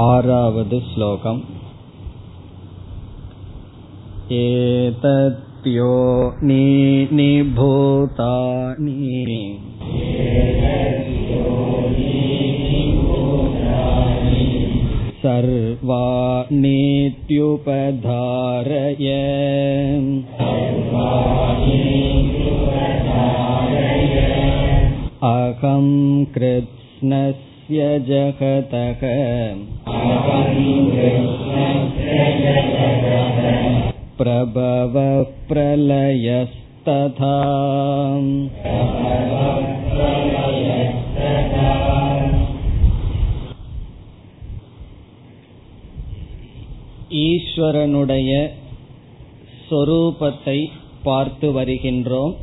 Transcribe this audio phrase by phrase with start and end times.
[0.00, 1.40] आरावद् श्लोकम्
[4.36, 5.96] एतद्यो
[6.42, 9.42] नीनि भूतानि
[15.24, 16.28] सर्वाणीत्युपधारय
[25.30, 25.86] अहं
[27.66, 29.02] कृत्स्नस्य जगतः
[34.16, 37.36] प्रभवः प्रलयस्तथा
[47.22, 48.30] ஈஸ்வரனுடைய
[49.68, 50.58] சொரூபத்தை
[51.02, 52.34] பார்த்து வருகின்றோம்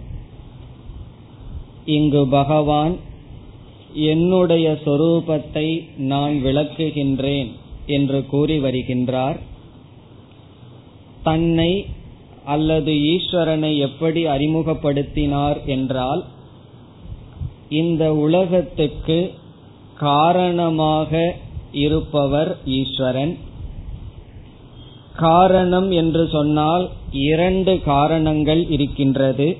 [1.85, 2.95] இங்கு பகவான்
[3.94, 7.50] என்னுடைய சொரூபத்தை நான் விளக்குகின்றேன்
[7.86, 9.38] என்று கூறி வருகின்றார்.
[11.22, 11.86] தன்னை
[12.44, 16.24] அல்லது ஈஸ்வரனை எப்படி அறிமுகப்படுத்தினார் என்றால்
[17.68, 19.30] இந்த உலகத்துக்கு
[19.98, 21.36] காரணமாக
[21.72, 23.36] இருப்பவர் ஈஸ்வரன்.
[25.16, 29.56] காரணம் என்று சொன்னால் இரண்டு காரணங்கள் இருக்கின்றது.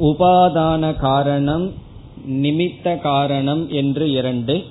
[0.00, 1.72] உபாதான காரணம்
[2.26, 4.64] நிமித்த காரணம் என்று இரண்டு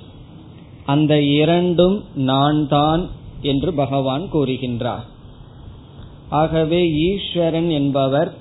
[0.84, 3.08] அந்த இரண்டும் நான் தான்
[3.40, 5.06] என்று பகவான் கூறுகின்றார்.
[6.28, 8.34] ஆகவே ஈஸ்வரன் என்பவர்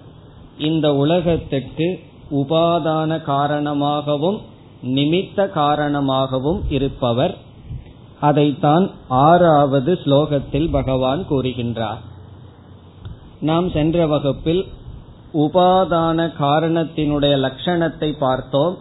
[0.57, 1.99] இந்த உலகத்துக்கு
[2.31, 4.41] உபாதான காரணமாகவும்
[4.83, 7.37] நிமித்த காரணமாகவும் இருப்பவர்.
[8.19, 12.01] அதைத்தான் ஆறாவது ஸ்லோகத்தில் பகவான் கூறுகின்றார்.
[13.39, 14.65] நாம் சென்ற வகுப்பில்
[15.33, 18.77] உபாதான காரணத்தினுடைய லட்சணத்தை பார்த்தோம்.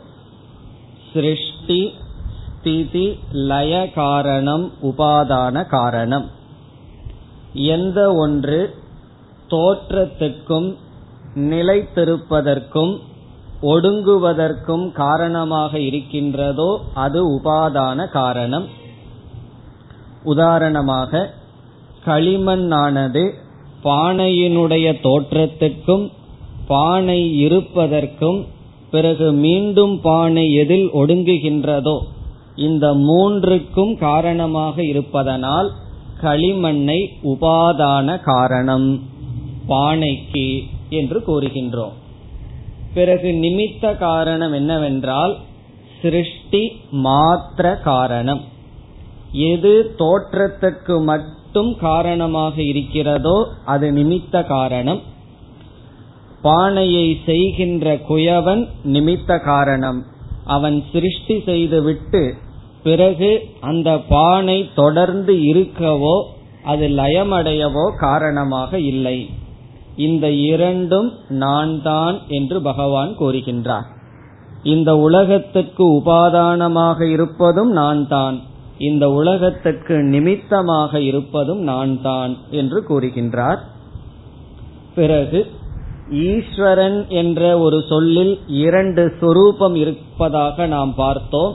[1.15, 1.93] சிருஷ்டி
[2.47, 6.27] ஸ்திதி லய காரணம் உபாதான காரணம்.
[7.53, 8.61] எந்த ஒன்று
[9.50, 10.69] தோற்றத்துக்கும்
[11.34, 12.94] நிலைத்திருப்பதற்கும்
[13.62, 18.67] ஒடுங்குவதற்கும் காரணமாக இருக்கின்றதோ அது உபாதான காரணம்.
[20.22, 21.31] உதாரணமாக
[22.06, 23.25] களிமண்ணானது
[23.84, 26.05] பானையினுடைய தோற்றத்துக்கும்
[26.67, 28.41] பானை இருப்பதற்கும்
[28.94, 31.97] பிறகு மீண்டும் பானை எதில் ஒடுங்குகின்றதோ
[32.66, 35.69] இந்த மூன்றுக்கும் காரணமாக இருப்பதனால்
[36.22, 37.00] களிமண்ணை
[37.32, 38.88] உபாதான காரணம்
[39.69, 40.49] பானைக்கு
[40.99, 41.94] என்று கூறுகின்றோம்.
[42.97, 45.34] பிறகு நிமித்த காரணம் என்னவென்றால்
[46.00, 46.62] சிருஷ்டி
[47.06, 48.43] மாத்திர காரணம்.
[49.50, 49.72] எது
[50.03, 53.37] தோற்றத்துக்கு மட்டும் காரணமாக இருக்கிறதோ
[53.72, 55.00] அது நிமித்த காரணம்.
[56.47, 58.62] பானையை செய்கின்ற குயவன்
[58.94, 60.00] நிமித்த காரணம்.
[60.55, 62.22] அவன் சிருஷ்டி செய்துவிட்டு
[62.87, 63.31] பிறகு
[63.71, 66.16] அந்த பானை தொடர்ந்து இருக்கவோ
[66.72, 69.19] அது லயமடையவோ காரணமாக இல்லை.
[70.06, 71.09] இந்த இரண்டும்
[71.43, 73.88] நான் தான் என்று பகவான் கூறுகின்றார்.
[74.72, 78.37] இந்த உலகத்துக்கு உபாதானமாக இருப்பதும் நான் தான்
[78.88, 83.61] இந்த உலகத்துக்கு நிமித்தமாக இருப்பதும் நான் தான் என்று கூறுகின்றார்.
[84.97, 85.41] பிறகு
[86.10, 91.54] ஈஸ்வரன் என்ற ஒரு சொல்லில் இரண்டு சொரூபம் இருப்பதாக நாம் பார்த்தோம்.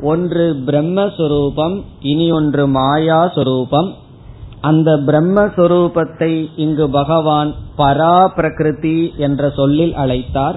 [0.00, 3.94] ஒன்று பிரம்மஸ்வரூபம் இனி ஒன்று மாயா சொரூபம்
[4.60, 10.54] அந்த பிரம்மஸ்வரூபத்தை இங்கு பகவான் பரா பிரகிருதி என்ற சொல்லில் அழைத்தார்.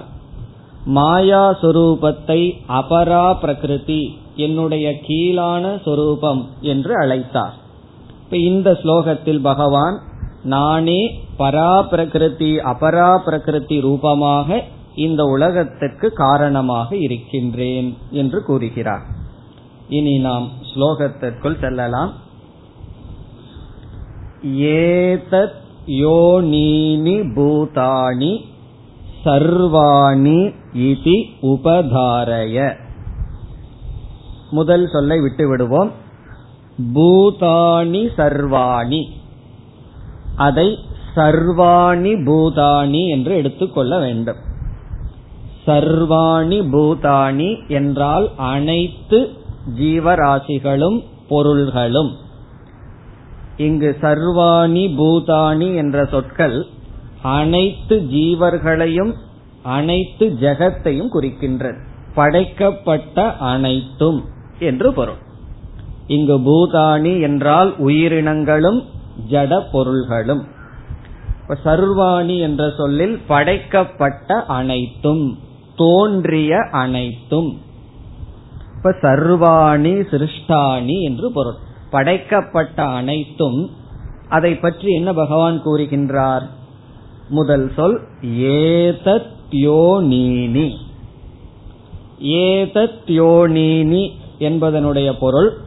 [0.86, 7.54] மாயா சொரூபத்தை அபரா பிரகிருதி என்னுடைய கீழான சொரூபம் என்று அழைத்தார்.
[8.24, 10.00] இப்ப இந்த ஸ்லோகத்தில் பகவான்
[10.50, 11.00] நானே
[11.40, 14.64] பரா பிரகிருதி அபரா பிரகிருதி ரூபமாக
[14.96, 19.06] இந்த உலகத்துக்கு காரணமாக இருக்கின்றேன் என்று கூறுகிறார்.
[19.90, 22.12] இனி நாம் ஸ்லோகத்திற்குள் செல்லலாம்.
[24.74, 28.32] ஏதத் யோனீனி பூதானி
[29.26, 30.42] சர்வாணி
[30.78, 32.76] இதி உபதாரய.
[34.50, 35.92] முதல் சொல்லை விட்டு விடுவோம்
[36.94, 39.02] பூதானி சர்வாணி.
[40.40, 40.68] அதை
[41.16, 44.40] சர்வாணி பூதானி என்று எடுத்துக்கொள்ள வேண்டும்.
[45.66, 49.20] சர்வாணி பூதானி என்றால் அனைத்து
[49.80, 52.12] ஜீவராசிகளும் பொருள்களும்.
[53.58, 56.58] இங்கு சர்வாணி பூதானி என்ற சொற்கள்
[57.22, 59.14] அனைத்து ஜீவர்களையும்
[59.62, 61.80] அனைத்து ஜெகத்தையும் குறிக்கின்றது
[62.16, 64.20] படைக்கப்பட்ட அனைத்தும்
[64.60, 65.20] என்று பொருள்.
[66.08, 68.80] இங்கு பூதானி என்றால் உயிரினங்களும்
[69.30, 70.44] ஜட பொருள்களும்.
[71.66, 75.40] சர்வாணி என்ற சொல்லில் படைக்கப்பட்ட அனைத்தும்
[75.76, 77.62] தோன்றிய அனைத்தும்.
[78.76, 81.58] இப்ப சர்வாணி சிருஷ்டாணி என்று பொருள்.
[81.90, 83.70] படைக்கப்பட்ட அனைத்தும்
[84.30, 86.46] அதை பற்றி என்ன பகவான் கூறுகின்றார்?
[87.30, 89.28] முதல் சொல் ஏதத்யோனீனி
[92.22, 95.58] ஏதத்யோனீனி என்பதனுடைய பொருள்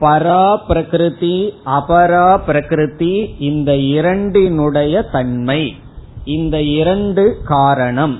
[0.00, 5.74] பரா பிரகிருதி அபரா பிரகிருதி இந்த இரண்டினுடைய தன்மை.
[6.24, 8.18] இந்த இரண்டு காரணம்.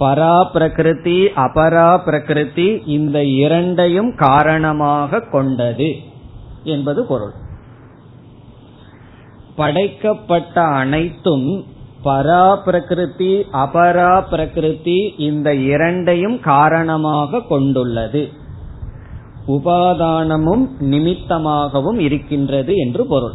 [0.00, 5.96] பரா பிரகிருதி அபரா பிரகிருதி இந்த இரண்டையும் காரணமாக கொண்டது
[6.64, 7.32] என்பது பொருள்.
[9.56, 11.64] படைக்கப்பட்ட அனைத்தும்
[12.04, 18.37] பரா பிரகிருதி அபரா பிரகிருதி இந்த இரண்டையும் காரணமாக கொண்டுள்ளது.
[19.48, 23.32] உபாதானமும் நிமித்தமாகவும் இருக்கின்றது என்று பொருள்.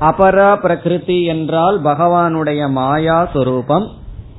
[0.00, 3.86] அபரா பிரகிருதி என்றால் பகவானுடைய மாயா சொரூபம்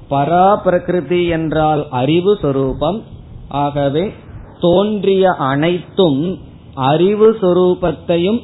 [0.10, 3.04] பரா பிரகிருதி என்றால் அறிவு சொரூபம்
[3.48, 4.14] ஆகவே
[4.60, 6.38] தோன்றிய அனைத்தும்
[6.74, 8.40] அறிவு சொரூபத்தையும்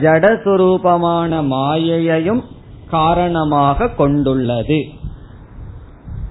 [0.00, 2.42] ஜடஸ்வரூபமான மாயையையும்
[2.90, 4.84] காரணமாக கொண்டுள்ளது.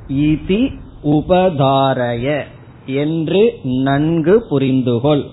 [0.07, 2.43] இதி உபதாரய.
[2.87, 5.23] என்று நன்கு புரிந்துகொள்.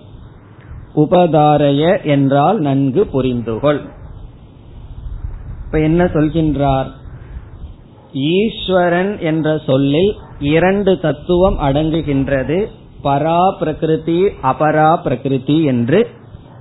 [0.94, 3.80] உபதாரய என்றால் நன்கு புரிந்துகொள்.
[5.64, 6.86] இப்ப என்ன சொல்கின்றார்?
[8.12, 12.66] ஈஸ்வரன் என்ற சொல்லில் இரண்டு தத்துவம் அடங்குகின்றது.
[13.04, 16.08] பரா பிரகிருதி அபரா பிரகிருதி என்று.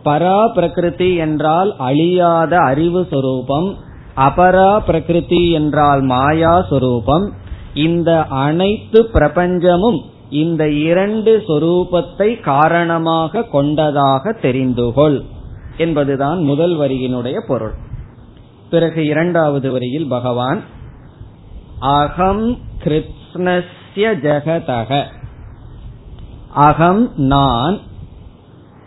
[0.06, 3.78] பரா பிரகிருதி என்றால் அழியாத அறிவு சொரூபம்.
[4.18, 7.34] அபரா பிரகிருதி என்றால் மாயா சொரூபம்.
[7.74, 15.18] இந்த அனைத்து பிரபஞ்சமும் இந்த இரண்டு சொரூபத்தை காரணமாக கொண்டதாக தெரிந்துகொள்
[15.78, 17.76] என்பதுதான் முதல் வரியினுடைய பொருள்.
[18.70, 20.62] பிறகு இரண்டாவது வரியில் பகவான்
[21.80, 22.46] அகம்
[22.84, 24.92] கிருத்னஸ்ய ஜெகதக.
[26.64, 27.78] அகம் நான்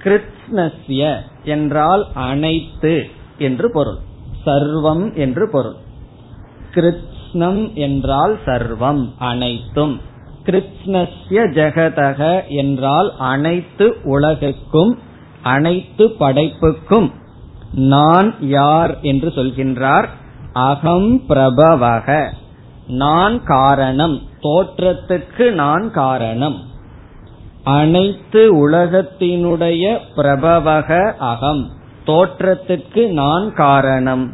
[0.02, 1.02] கிருத்னஸ்ய
[1.44, 2.94] என்றால் அனைத்து
[3.38, 4.00] என்று பொருள்.
[4.46, 5.78] சர்வம் என்று பொருள்.
[6.74, 9.96] கிருத்னம் என்றால் சர்வம் அனைத்தும்.
[10.46, 14.98] கிருத்னஸ்ய ஜெகதக என்றால் அனைத்து உலகுக்கும்
[15.42, 17.10] அனைத்து படைப்புக்கும்
[17.72, 20.06] நான் யார் என்று சொல்கின்றார்.
[20.52, 22.32] அகம் பிரபவக.
[22.86, 24.20] நான் காரணம்.
[24.42, 26.62] தோற்றத்துக்கு நான் காரணம்.
[27.64, 31.70] அனைத்து உலகத்தினுடைய பிரபவக அகம்.
[32.06, 34.32] தோற்றத்துக்கு நான் காரணம்.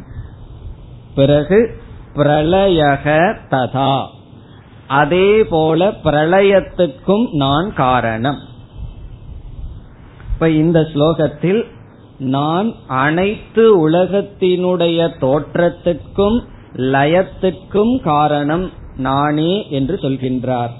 [1.15, 1.77] பிறகு
[2.15, 4.07] பிரளயக ததா.
[4.87, 8.37] அதே போல பிரளயத்துக்கும் நான் காரணம்.
[10.33, 11.63] இப்ப இந்த ஸ்லோகத்தில்
[12.17, 16.43] நான் அனைத்து உலகத்தினுடைய தோற்றத்துக்கும்
[16.73, 20.71] லயத்துக்கும் காரணம் நானே என்று சொல்கின்றார்.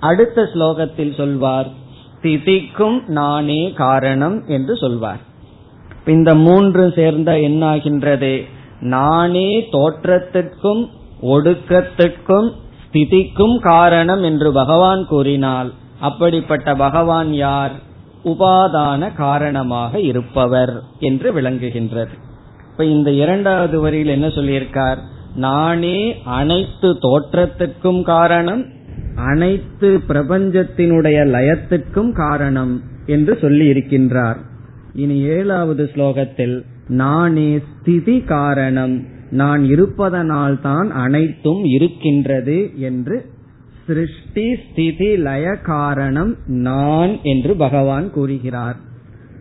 [0.00, 1.66] அடுத்த ஸ்லோகத்தில் சொல்வார்
[2.22, 5.20] ஸ்திதிக்கும் நானே காரணம் என்று சொல்வார்.
[6.06, 8.48] இந்த மூன்று சேர்ந்த என்னாகின்றது?
[8.80, 10.88] நானே தோற்றத்திற்கும்
[11.22, 12.52] ஒடுக்கத்திற்கும்
[12.92, 17.72] ஸ்திதிக்கும் காரணம் என்று பகவான் கூறினால் அப்படிப்பட்ட பகவான் யார்?
[18.24, 22.14] உபாதான காரணமாக இருப்பவர் என்று விளங்குகின்றது.
[22.70, 24.96] இப்ப இந்த இரண்டாவது வரியில் என்ன சொல்லியிருக்கார்?
[25.34, 28.66] நானே அனைத்து தோற்றத்துக்கும் காரணம்
[29.16, 34.36] அனைத்து பிரபஞ்சத்தினுடைய லயத்துக்கும் காரணம் என்று சொல்லி இருக்கின்றார்
[34.94, 39.02] இனி ஏழாவது ஸ்லோகத்தில் நானே ஸ்திதி காரணம்
[39.32, 43.16] நான் இருப்பதனால் தான் அனைத்தும் இருக்கின்றது என்று
[43.86, 48.76] சிருஷ்டி ஸ்திதி லய காரணம் நான் என்று பகவான் கூறுகிறார்.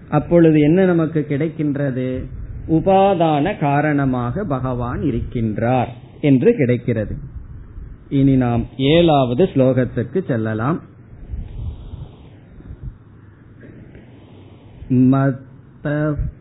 [0.10, 2.24] அப்பொழுது என்ன நமக்கு கிடைக்கின்றது?
[2.69, 7.15] உபாதான காரணமாக பகவான் இருக்கின்றார் என்று கிடைக்கிறது.
[8.10, 10.79] இனி நாம் ஏழாவது ஸ்லோகத்திற்கு செல்லலாம்.
[14.89, 15.50] மத்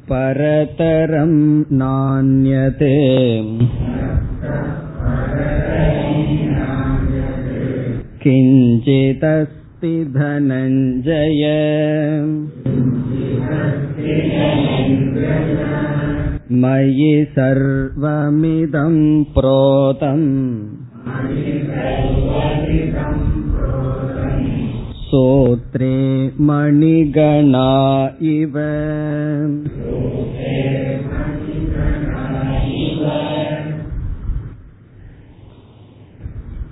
[0.09, 1.31] परतरं
[1.79, 2.93] नान्यते
[8.23, 11.43] किञ्चिदस्ति धनञ्जय
[16.63, 18.97] मयि सर्वमिदं
[19.37, 20.27] प्रोतम्
[25.09, 25.95] सोत्रे
[26.39, 27.69] मणिगणा
[28.29, 28.55] इव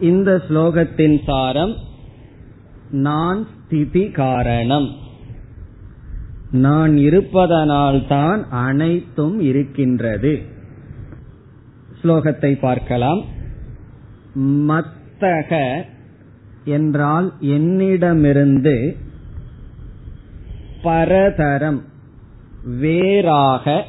[0.02, 1.74] இந்த ஸ்லோகத்தின் சாரம்
[3.00, 4.88] நான் ஸ்திதி காரணம்
[6.58, 10.34] நான் இருப்பதனால்தான் அனைத்தும் இருக்கின்றது
[12.02, 13.22] ஸ்லோகத்தை பார்க்கலாம்
[14.68, 15.52] மத்தக
[16.69, 18.97] என்றால் என்னிடமிருந்து
[20.83, 21.83] பரதரம்
[22.65, 23.85] வேறாக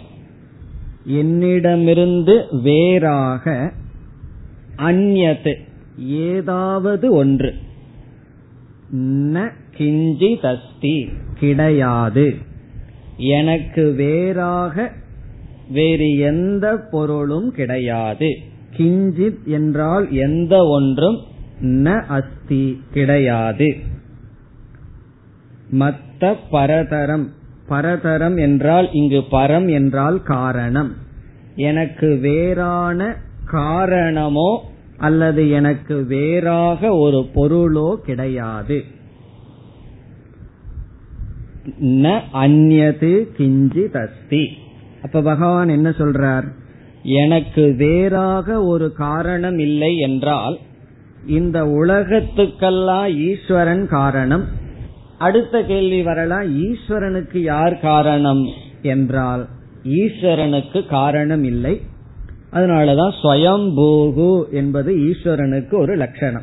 [1.05, 3.71] என்னிடமிருந்து வேறாக
[4.77, 5.53] அந்நது
[5.97, 7.53] ஏதாவது ஒன்று.
[8.95, 11.09] ந கிஞ்சிதஸ்தி
[11.39, 12.35] கிடையாது.
[13.17, 14.91] எனக்கு வேறாக
[15.69, 18.35] வேறு எந்த பொருளும் கிடையாது.
[18.77, 21.17] கிஞ்சித் என்றால் எந்த ஒன்றும்
[21.61, 23.75] ந அஸ்தி கிடையாது.
[25.71, 27.29] மத்த பரதரம்
[27.67, 30.91] பரதரம் என்றால் இங்கு பரம் என்றால் காரணம்.
[31.55, 34.63] எனக்கு வேறான காரணமோ
[34.97, 38.83] அல்லது எனக்கு வேறாக ஒரு பொருளோ கிடையாது.
[41.79, 44.49] ந அந்நது கிஞ்சித் அஸ்தி
[45.03, 46.47] அப்ப பகவான் என்ன சொல்றார்?
[47.03, 50.59] எனக்கு வேறாக ஒரு காரணம் இல்லை என்றால்
[51.27, 54.45] இந்த உலகத்துக்கெல்லாம் ஈஸ்வரன் காரணம்.
[55.17, 58.45] அடுத்த கேள்வி வரலாம் ஈஸ்வரனுக்கு யார் காரணம்
[58.81, 59.47] என்றால்
[59.83, 61.81] ஈஸ்வரனுக்கு காரணம் இல்லை.
[62.53, 66.41] அதனாலதான் ஸ்வயம்பூகு என்பது ஈஸ்வரனுக்கு ஒரு லட்சணம்.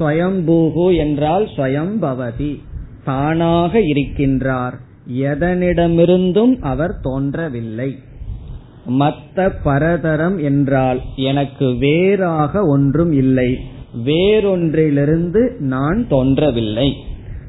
[0.00, 2.62] ஸ்வயம்பூகு என்றால் ஸ்வயம்பவதி
[3.04, 4.72] தானாக இருக்கின்றார்.
[5.12, 7.98] எதனிடமிருந்தும் அவர் தோன்றவில்லை.
[8.88, 13.58] மத்த பரதரம் என்றால் எனக்கு வேறாக ஒன்றும் இல்லை.
[13.94, 16.96] வேறொன்றிலிருந்து நான் தோன்றவில்லை.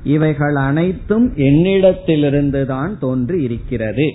[0.04, 4.14] இவைகள் அனைத்தும் என்னிடத்திலிருந்து தான் தோன்றி இருக்கிறது.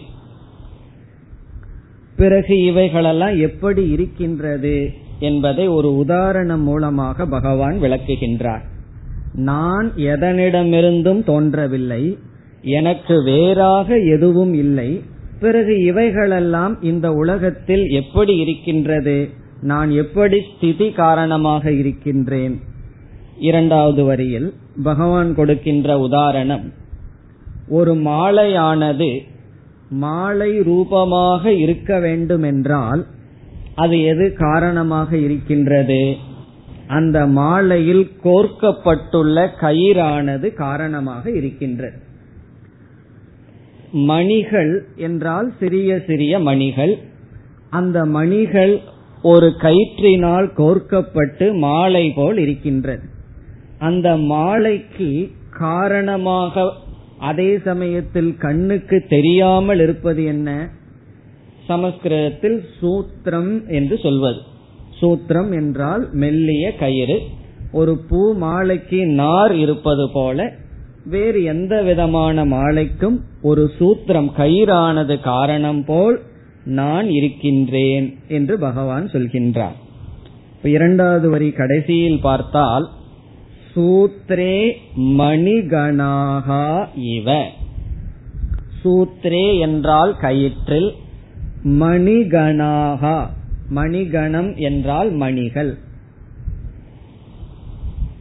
[2.16, 8.62] பிறகு இவைகளெல்லாம் எப்படி இருக்கின்றது என்பதை ஒரு உதாரணம் மூலமாக பகவான் விளக்குகின்றார்.
[9.34, 12.18] நான் எதனிடமிருந்தும் தோன்றவில்லை
[12.62, 15.02] எனக்கு வேறாக எதுவும் இல்லை
[15.40, 19.28] பிறகு இவைகளெல்லாம் இந்த உலகத்தில் எப்படி இருக்கின்றது?
[19.62, 22.60] நான் எப்படி ஸ்திதி காரணமாக இருக்கின்றேன்?
[23.38, 26.72] இரண்டாவது வரியில் பகவான் கொடுக்கின்ற உதாரணம்
[27.68, 29.20] ஒரு மாலையானது
[29.90, 33.06] மாலை ரூபமாக இருக்க வேண்டும் என்றால்
[33.74, 36.16] அது எது காரணமாக இருக்கின்றது?
[36.86, 41.98] அந்த மாலையில் கோர்க்கப்பட்டுள்ள கயிறானது காரணமாக இருக்கின்றது.
[43.92, 46.98] மணிகள் என்றால் சிறிய சிறிய மணிகள்.
[47.70, 48.80] அந்த மணிகள்
[49.22, 53.02] ஒரு கயிற்றினால் கோர்க்கப்பட்டு மாலை போல் இருக்கின்றது.
[53.78, 56.64] அந்த மாலைக்கு காரணமாக
[57.18, 60.68] அதே சமயத்தில் கண்ணுக்கு தெரியாமல் இருப்பது என்ன?
[61.66, 64.40] சமஸ்கிருதத்தில் சூத்திரம் என்று சொல்வது.
[65.00, 67.20] சூத்திரம் என்றால் மெல்லிய கயிறு.
[67.72, 70.52] ஒரு பூ மாலைக்கு நார் இருப்பது போல
[71.04, 76.20] வேறு எந்த விதமான மாலைக்கும் ஒரு சூத்திரம் கயிறானது காரணம் போல்
[76.64, 79.80] நான் இருக்கின்றேன் என்று பகவான் சொல்கின்றார்.
[80.62, 82.90] இரண்டாவது வரி கடைசியில் பார்த்தால்
[83.74, 87.44] சூத்ரே மணிகணாகா இவ.
[88.84, 90.92] சூத்ரே என்றால் கயிற்றில்
[91.64, 93.26] மணிகணாகா
[93.74, 95.78] மணிகணம் என்றால் மணிகள்.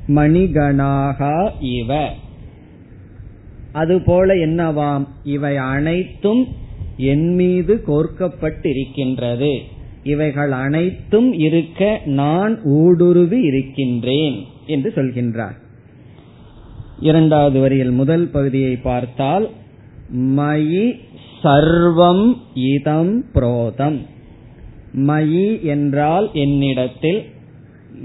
[0.07, 2.09] மணிகணாகா இவ.
[3.71, 5.07] அதுபோல என்னவாம்?
[5.23, 6.47] இவை அனைத்தும்
[7.09, 9.51] என் மீது கோர்க்கப்பட்டிருக்கின்றது.
[10.03, 15.57] இவைகள் அனைத்தும் இருக்க நான் ஊடுருவி இருக்கின்றேன் என்று சொல்கின்றார்.
[16.99, 19.49] இரண்டாவது வரியில் முதல் பகுதியை பார்த்தால்
[20.15, 20.99] மயி
[21.43, 23.99] சர்வம் இதம் புரோதம்.
[24.95, 27.21] மயி என்றால் என்னிடத்தில்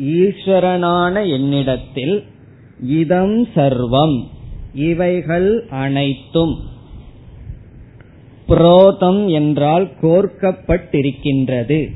[0.00, 2.24] ஈஸ்வரனான என்னிடத்தில்
[2.80, 4.16] இதம் சர்வம்.
[4.74, 6.54] இவைகள் அனைத்தும்.
[8.48, 11.90] புரோதம் என்றால் கோர்க்கப்பட்டிருக்கின்றது.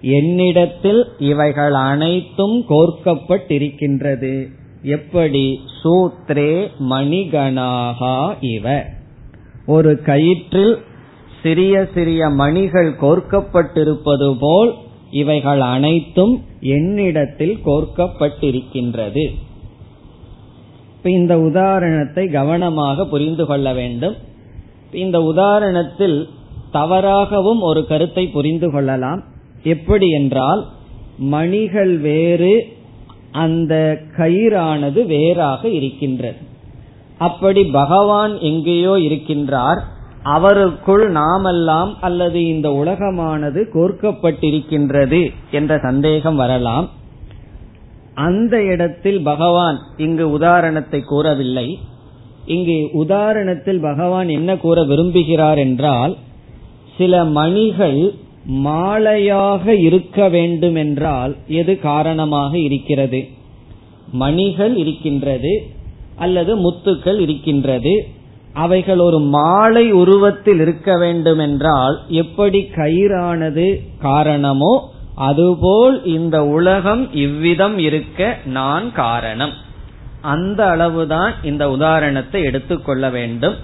[0.00, 4.46] என்னிடத்தில் இவைகள் அனைத்தும் கோர்க்கப்பட்டிருக்கின்றது.
[4.82, 5.60] எப்படி?
[5.84, 8.84] சூத்ரே மணிகணாகா இவ.
[9.66, 10.76] ஒரு கயிற்றில்
[11.42, 14.74] சிறிய சிறிய மணிகள் கோர்க்கப்பட்டிருப்பது போல்
[15.10, 19.34] இவைகள் அனைத்தும் என்னிடத்தில் கோர்க்கப்பட்டிருக்கின்றது.
[21.02, 24.32] இந்த உதாரணத்தை கவனமாக புரிந்து கொள்ள வேண்டும்.
[24.94, 26.28] இந்த உதாரணத்தில்
[26.72, 29.22] தவறாகவும் ஒரு கருத்தை புரிந்து கொள்ளலாம்.
[29.62, 30.66] எப்படி என்றால்
[31.18, 32.66] மணிகள் வேறு
[33.32, 36.36] அந்த கயிறானது வேறாக இருக்கின்றது.
[37.18, 39.80] அப்படி பகவான் எங்கேயோ இருக்கின்றார்.
[40.24, 46.88] அவருக்குள் நாமெல்லாம் அல்லது இந்த உலகமானது கோர்க்கப்பட்டிருக்கின்றது என்ற சந்தேகம் வரலாம்.
[48.14, 51.78] அந்த இடத்தில் பகவான் இங்கு உதாரணத்தை கூறவில்லை.
[52.46, 56.16] இங்கே உதாரணத்தில் பகவான் என்ன கூற விரும்புகிறார் என்றால்
[56.96, 58.14] சில மணிகள்
[58.64, 63.28] மாலையாக இருக்க வேண்டும் என்றால் எது காரணமாக இருக்கிறது?
[64.12, 65.66] மணிகள் இருக்கின்றது
[66.16, 68.06] அல்லது முத்துக்கள் இருக்கின்றது.
[68.52, 78.38] அவைகள் ஒரு மாலை உருவத்தில் இருக்க வேண்டும் என்றால் எப்படி கயிறானது காரணமோ அதுபோல் இந்த உலகம் இவ்விதம் இருக்க
[78.44, 79.54] நான் காரணம்.
[80.24, 83.56] அந்த அளவுதான் இந்த உதாரணத்தை எடுத்துக்கொள்ள வேண்டும்.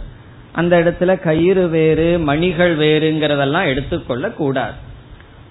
[0.52, 4.76] அந்த இடத்துல கயிறு வேறு மணிகள் வேறுங்கிறதெல்லாம் எடுத்துக்கொள்ள கூடாது.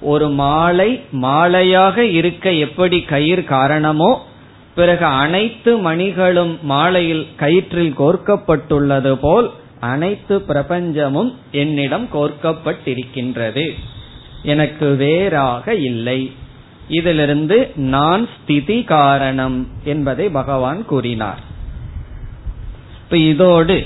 [0.02, 0.90] ஒரு மாலை
[1.22, 4.12] மாலையாக இருக்க எப்படி கயிறு காரணமோ
[4.76, 9.48] பிறகு அனைத்து மணிகளும் மாலையில் கயிற்றில் கோர்க்கப்பட்டுள்ளது போல்
[9.80, 13.66] அனைத்து பிரபஞ்சமும் என்னிடம் கோர்க்கப்பட்டிருக்கின்றது.
[14.44, 16.20] எனக்கு வேறாக இல்லை.
[16.90, 21.40] இதிலிருந்து நான் ஸ்திதி காரணம் என்பதை பகவான் கூறினார்.
[23.04, 23.86] இப்ப இதோடு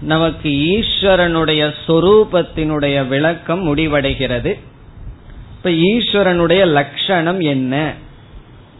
[0.00, 4.58] நமக்கு ஈஸ்வரனுடைய சொரூபத்தினுடைய விளக்கம் முடிவடைகிறது.
[5.56, 7.94] இப்ப ஈஸ்வரனுடைய லட்சணம் என்ன?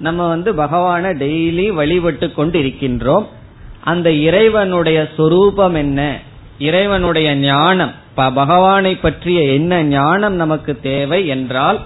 [0.00, 3.26] நம்ம வந்து பகவான டெய்லி வழிபட்டு கொண்டு இருக்கின்றோம்
[3.84, 6.18] அந்த இறைவனுடைய சொரூபம் என்ன?
[6.58, 7.92] இறைவனுடைய ஞானம்.
[8.14, 11.80] பகவானை பற்றிய என்ன ஞானம் நமக்கு தேவை என்றால்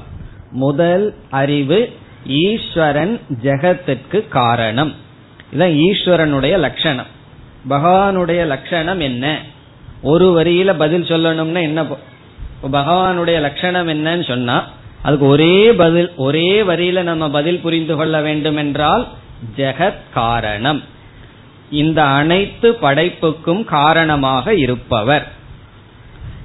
[0.54, 1.96] முதல் அறிவு
[2.26, 4.94] ஈஸ்வரன் ஜெகத்திற்கு காரணம்.
[5.52, 7.06] இதான் ஈஸ்வரனுடைய லட்சணம்.
[7.70, 9.40] பகவானுடைய லட்சணம் என்ன?
[10.02, 11.84] ஒரு வரியில பதில் சொல்லணும்னா என்ன
[12.72, 14.68] பகவானுடைய லட்சணம் என்னன்னு சொன்னா
[15.02, 19.08] அதுக்கு ஒரே பதில் ஒரே வரியில நம்ம பதில் புரிந்து கொள்ள வேண்டும் என்றால்
[19.56, 20.82] ஜெகத் காரணம்.
[21.70, 25.32] இந்த அனைத்து படைப்புக்கும் காரணமாக இருப்பவர்.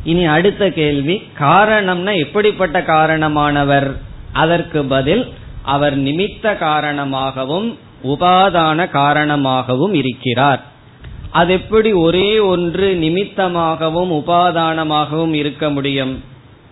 [0.04, 3.92] இனி அடுத்த கேள்வி காரணம்னா எப்படிப்பட்ட காரணமானவர்?
[4.34, 10.64] அதற்கு பதில் அவர் நிமித்த காரணமாகவும் உபாதான காரணமாகவும் இருக்கிறார்.
[11.30, 16.24] அது எப்படி ஒரே ஒன்று நிமித்தமாகவும் உபாதானமாகவும் இருக்க முடியும்?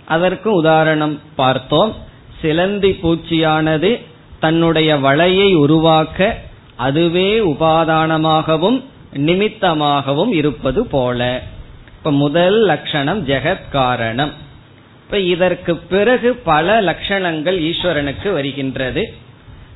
[0.06, 1.96] அதற்கு உதாரணம் பார்த்தோம்.
[2.42, 4.06] சிலந்தி பூச்சியானது
[4.40, 6.38] தன்னுடைய வலையை உருவாக்க
[6.76, 8.84] அதுவே உபாதானமாகவும்
[9.16, 11.44] நிமித்தமாகவும் இருப்பது போல.
[12.08, 14.34] இப்ப முதல் லட்சணம் ஜெகத் காரணம்.
[15.06, 19.14] இப்ப இதற்கு பிறகு பல லட்சணங்கள் ஈஸ்வரனுக்கு வருகின்றது.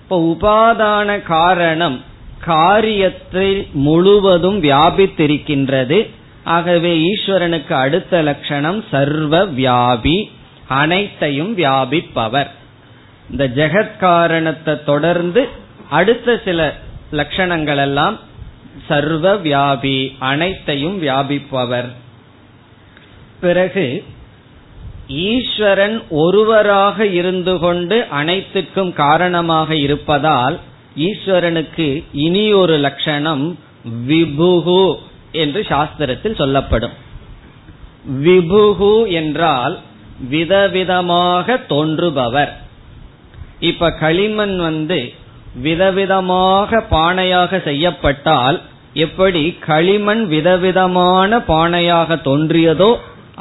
[0.03, 2.03] இப்ப உபாதான காரணம்
[2.39, 6.09] காரியத்தை முழுவதும் வியாபித்திருக்கின்றது.
[6.43, 10.29] ஆகவே ஈஸ்வரனுக்கு அடுத்த லட்சணம் சர்வ வியாபி
[10.67, 12.49] அனைத்தையும் வியாபிப்பவர்.
[13.31, 15.47] இந்த ஜெகத் காரணத்தை தொடர்ந்து
[15.89, 16.73] அடுத்த சில
[17.11, 18.29] லட்சணங்கள் எல்லாம்
[18.87, 21.89] சர்வ வியாபி அனைத்தையும் வியாபிப்பவர்.
[23.41, 23.85] பிறகு
[25.27, 30.57] ஈஸ்வரன் ஒருவராக இருந்து கொண்டு அனைத்துக்கும் காரணமாக இருப்பதால்
[31.07, 31.87] ஈஸ்வரனுக்கு
[32.25, 33.45] இனி ஒரு லட்சணம்
[34.07, 34.83] விபுகு
[35.43, 36.95] என்று சாஸ்திரத்தில் சொல்லப்படும்.
[38.23, 39.75] விபுகு என்றால்
[40.29, 42.51] விதவிதமாக தோன்றுபவர்.
[43.69, 44.99] இப்ப களிமண் வந்து
[45.63, 48.57] விதவிதமாக பானையாக செய்யப்பட்டால்
[49.05, 52.91] எப்படி களிமண் விதவிதமான பானையாக தோன்றியதோ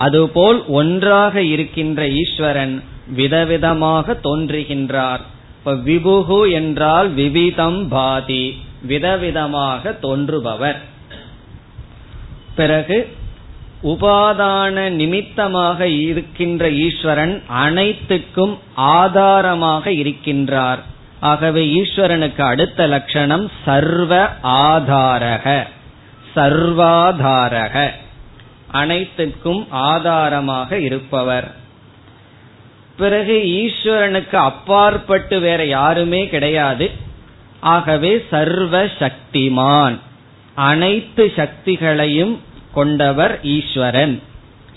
[0.07, 2.75] அதுபோல் ஒன்றாக இருக்கின்ற ஈஸ்வரன்
[3.17, 5.23] விதவிதமாக தோன்றுகின்றார்.
[5.59, 8.45] இப்ப விபுகு என்றால் விவிதம் பாதி
[8.89, 10.79] விதவிதமாக தோன்றுபவர்.
[12.55, 12.99] பிறகு
[13.85, 17.35] உபாதான நிமித்தமாக இருக்கின்ற ஈஸ்வரன்
[17.65, 18.55] அனைத்துக்கும்
[18.97, 20.81] ஆதாரமாக இருக்கின்றார்.
[21.31, 24.13] ஆகவே ஈஸ்வரனுக்கு அடுத்த லட்சணம் சர்வ
[24.67, 25.47] ஆதாரக
[26.35, 27.77] சர்வாதாரக.
[28.73, 31.55] அனைத்துக்கும் ஆதாரமாக இருப்பவர்.
[32.97, 36.91] பிறகு ஈஸ்வரனுக்கு அப்பாற்பட்டு வேற யாருமே கிடையாது.
[37.61, 39.99] ஆகவே சர்வ சக்திமான்.
[40.55, 42.39] அனைத்து சக்திகளையும்
[42.75, 44.23] கொண்டவர் ஈஸ்வரன்.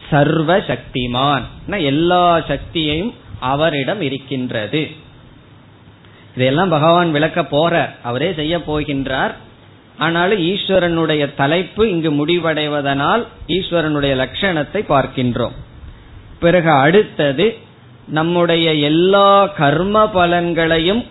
[0.10, 1.42] சர்வ சக்திமான்.
[1.68, 4.92] எல்லா சக்தியையும் அவரிடம் இருக்கின்றது.
[6.36, 9.34] இதெல்லாம் பகவான் விளக்க போற அவரே செய்ய போகின்றார்.
[9.98, 15.52] ஆனாலும் ஈஸ்வரனுடைய தலைப்பு இங்கு முடிவடைவதனால் ஈஸ்வரனுடைய லட்சணத்தை பார்க்கின்றோம்.
[16.40, 17.58] பிறகு அடுத்தது
[18.08, 21.06] நம்முடைய எல்லா கர்ம பலன்களையும்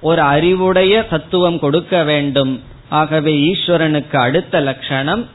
[0.00, 2.62] ஒரு அறிவுடைய தத்துவம் கொடுக்க வேண்டும்.
[2.88, 5.28] ஆகவே ஈஸ்வரனுக்கு அடுத்த லட்சணம்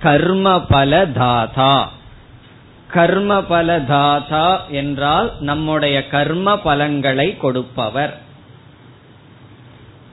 [0.00, 1.88] கர்ம பல தாதா.
[2.88, 8.20] கர்ம பல தாதா என்றால் நம்முடைய கர்ம பலன்களை கொடுப்பவர்.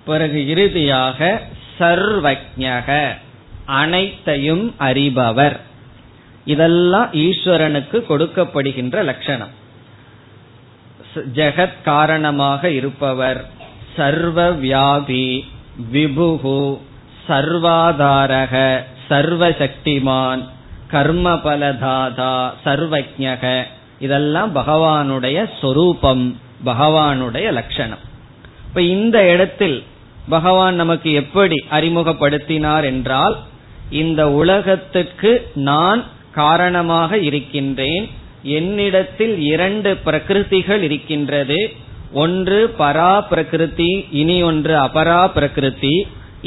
[0.05, 1.41] பிறகு இறுதியாக
[1.79, 3.17] சர்வஜக
[3.65, 5.59] அனைத்தையும் அறிபவர்.
[6.45, 9.49] இதெல்லாம் ஈஸ்வரனுக்கு கொடுக்கப்படுகின்ற லட்சணம்.
[11.15, 13.45] ஜெகத் காரணமாக இருப்பவர்.
[13.95, 15.45] சர்வ வியாபி
[15.93, 16.79] விபுகு
[17.27, 20.47] சர்வாதாரக சர்வசக்திமான்
[20.91, 23.63] கர்மபலதாதா சர்வஜக
[23.99, 27.97] இதெல்லாம் பகவானுடைய சொரூபம் பகவானுடைய லட்சணம்.
[28.67, 29.83] இப்ப இந்த இடத்தில்
[30.35, 33.35] பகவான் நமக்கு எப்படி அறிமுகப்படுத்தினார் என்றால்
[34.01, 35.31] இந்த உலகத்துக்கு
[35.69, 36.01] நான்
[36.41, 38.05] காரணமாக இருக்கின்றேன்.
[38.57, 41.59] என்னிடத்தில் இரண்டு பிரகிருதிகள் இருக்கின்றது.
[42.23, 43.91] ஒன்று பரா பிரகிருதி
[44.21, 45.95] இனி ஒன்று அபரா பிரகிருதி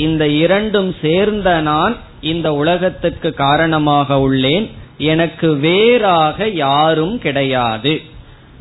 [0.05, 1.94] இந்த இரண்டும் சேர்ந்த நான்
[2.33, 4.66] இந்த உலகத்துக்கு காரணமாக உள்ளேன்.
[5.12, 7.94] எனக்கு வேறாக யாரும் கிடையாது.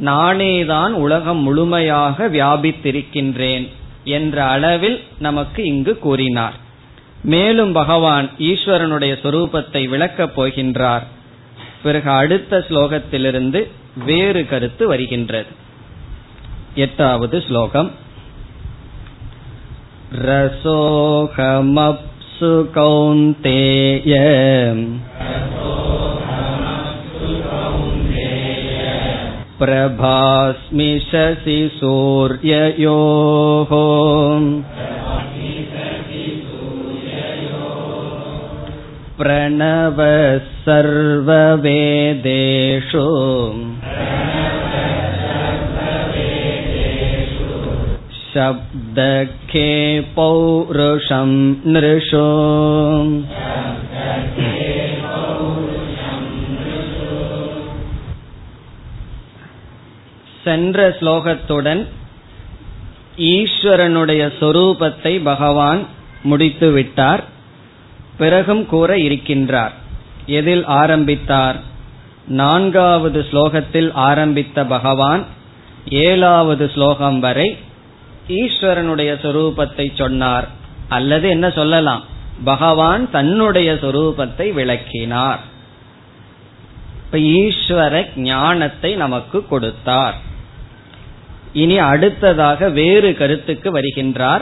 [0.10, 3.66] நானேதான் உலகம் முழுமையாக வியாபித்திருக்கின்றேன்.
[4.04, 6.54] என்ற அளவில் நமக்கு இங்கு கூறினார்.
[7.24, 11.04] மேலும் பகவான் ஈஸ்வரனுடைய சொரூபத்தை விளக்கப் போகின்றார்.
[11.84, 13.68] பிறகு அடுத்த ஸ்லோகத்திலிருந்து
[14.06, 15.46] வேறு கருத்து வருகின்றது.
[16.76, 17.92] எட்டாவது ஸ்லோகம்.
[20.26, 21.98] ரசோகமப்சு
[22.76, 24.14] கௌந்தேய.
[29.63, 33.73] प्रभास्मि शशि सूर्ययोः
[39.21, 41.97] प्रणवः सर्ववेदेषु
[48.35, 49.71] शब्दखे
[50.17, 51.31] पौरुषं
[51.75, 52.29] नृषो
[60.44, 61.88] சென்ற ஸ்லோகத்துடன்
[63.18, 65.86] ஈஸ்வரனுடைய சொரூபத்தை பகவான்
[66.24, 67.24] முடித்து விட்டார்.
[68.18, 69.72] பிறகும் கூற இருக்கின்றார்.
[70.26, 71.56] எதில் ஆரம்பித்தார்?
[72.28, 75.26] நான்காவது ஸ்லோகத்தில் ஆரம்பித்த பகவான்
[75.90, 77.58] ஏழாவது ஸ்லோகம் வரை
[78.28, 80.48] ஈஸ்வரனுடைய சொரூபத்தை சொன்னார்.
[80.90, 82.04] அல்லது என்ன சொல்லலாம்?
[82.44, 85.40] பகவான் தன்னுடைய சொரூபத்தை விளக்கினார்.
[87.06, 90.32] இப்ப ஈஸ்வர ஞானத்தை நமக்கு கொடுத்தார்.
[91.54, 94.42] இனி அடுத்ததாக வேறு கருத்துக்கு வருகின்றார்.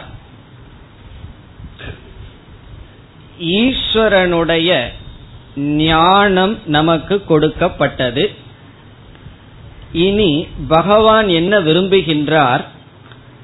[3.39, 4.83] ஈஸ்வரனுடைய
[5.55, 8.31] ஞானம் நமக்கு கொடுக்கப்பட்டது.
[9.91, 12.63] இனி பகவான் என்ன விரும்புகின்றார்?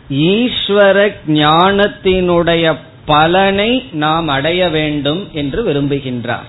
[0.09, 2.75] ஈஸ்வர ஞானத்தினுடைய
[3.05, 6.47] பலனை நாம் அடைய வேண்டும் என்று விரும்புகின்றார்.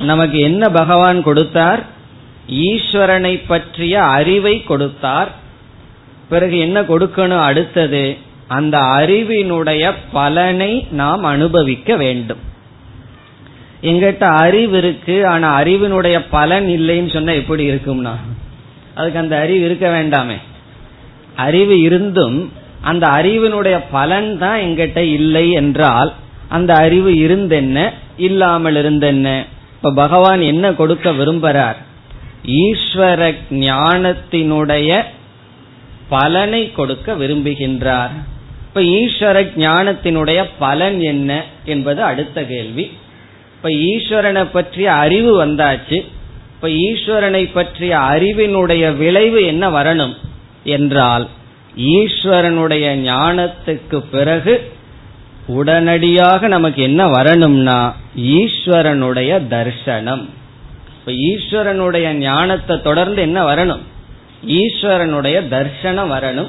[0.00, 1.82] நமக்கு என்ன பகவான் கொடுத்தார்?
[2.48, 5.46] ஈஸ்வரனை பற்றிய அறிவை கொடுத்தார்.
[6.28, 8.16] பிறகு என்ன கொடுக்கணும் அடுத்தது?
[8.46, 12.38] அந்த அறிவினுடைய பலனை நாம் அனுபவிக்க வேண்டும்.
[13.82, 18.14] எங்கிட்ட அறிவு இருக்கு ஆனா அறிவினுடைய பலன் இல்லைன்னு சொன்னா எப்படி இருக்கும்னா?
[18.94, 20.36] அதுக்கு அந்த அறிவு இருக்க வேண்டாமே.
[21.36, 26.12] அறிவு இருந்தும் அந்த அறிவினுடைய பலன் தான் எங்கிட்ட இல்லை என்றால்
[26.48, 27.90] அந்த அறிவு இருந்தென்ன?
[28.16, 29.44] இல்லாமல் இருந்தென்ன?
[29.76, 31.76] இப்ப பகவான் என்ன கொடுக்க விரும்புறார்?
[32.46, 35.02] ஈஸ்வர ஞானத்தினுடைய
[36.08, 38.14] பலனை கொடுக்க விரும்புகின்றார்.
[38.66, 42.90] இப்ப ஈஸ்வர ஞானத்தினுடைய பலன் என்ன என்பது அடுத்த கேள்வி.
[43.56, 46.04] இப்ப ஈஸ்வரனை பற்றிய அறிவு வந்தாச்சு.
[46.54, 50.14] இப்ப ஈஸ்வரனை பற்றிய அறிவினுடைய விளைவு என்ன வரணும்
[50.64, 51.28] என்றால்
[51.76, 54.72] ஈஸ்வரனுடைய ஞானத்துக்கு பிறகு
[55.46, 60.24] உடனடியாக நமக்கு என்ன வரணும்னா ஈஸ்வரனுடைய தர்சனம்.
[60.98, 63.84] இப்ப ஈஸ்வரனுடைய ஞானத்தை தொடர்ந்து என்ன வரணும்?
[64.46, 66.48] ஈஸ்வரனுடைய தர்சனம் வரணும்.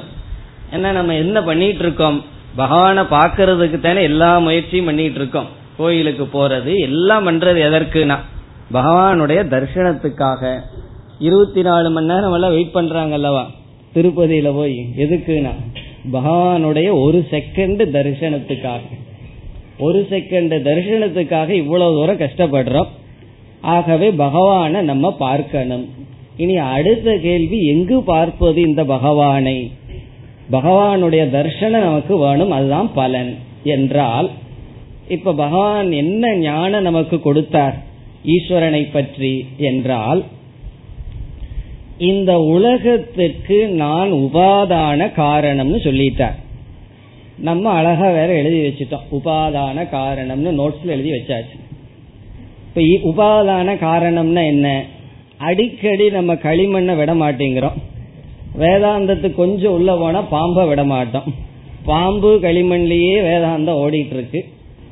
[0.70, 2.24] என்ன நம்ம என்ன பண்ணிட்டு இருக்கோம்
[2.56, 8.18] பகவானை பாக்கிறதுக்கு தானே எல்லா முயற்சியும் பண்ணிட்டு இருக்கோம் கோயிலுக்கு போறது எல்லாம் பண்றது எதற்குனா
[8.72, 10.60] பகவானுடைய தர்சனத்துக்காக
[11.18, 13.50] இருபத்தி நாலு மணி நேரம் எல்லாம் வெயிட் பண்றாங்க அல்லவா?
[13.94, 15.50] திருப்பதியில போய் எதுக்குனா
[16.12, 18.80] பகவானுடைய ஒரு செகண்ட் தரிசனத்துக்காக
[19.78, 22.88] ஒரு செகண்ட் தரிசனத்துக்காக இவ்வளவு தூரம் கஷ்டப்படுறோம்.
[23.60, 25.99] ஆகவே பகவானை நம்ம பார்க்கணும்.
[26.40, 29.58] இனி அடுத்த கேள்வி எங்கு பார்ப்பது இந்த பகவானை?
[30.52, 33.32] பகவானுடைய தர்சனம் நமக்கு வேணும் அதுதான் பலன்.
[33.64, 34.28] என்றால்
[35.08, 37.76] இப்ப பகவான் என்ன ஞானம் நமக்கு கொடுத்தார்?
[38.26, 40.20] ஈஸ்வரனை பற்றி என்றால்
[41.98, 46.38] இந்த உலகத்துக்கு நான் உபாதான காரணம்னு சொல்லிட்டார்.
[47.38, 49.08] நம்ம அழகா வேற எழுதி வச்சுட்டோம்.
[49.12, 51.58] உபாதான காரணம்னு நோட்ஸ்ல எழுதி வச்சாச்சு.
[52.68, 54.66] இப்ப உபாதான காரணம்னா என்ன?
[55.46, 57.76] அடிக்கடி நம்ம களிமண்ணை விட மாட்டேங்கிறோம்.
[58.62, 61.28] வேதாந்தத்துக்கு கொஞ்சம் உள்ள போனா பாம்பை விட மாட்டோம்.
[61.84, 64.40] பாம்பு களிமண்லயே வேதாந்தம் ஓடிட்டு இருக்கு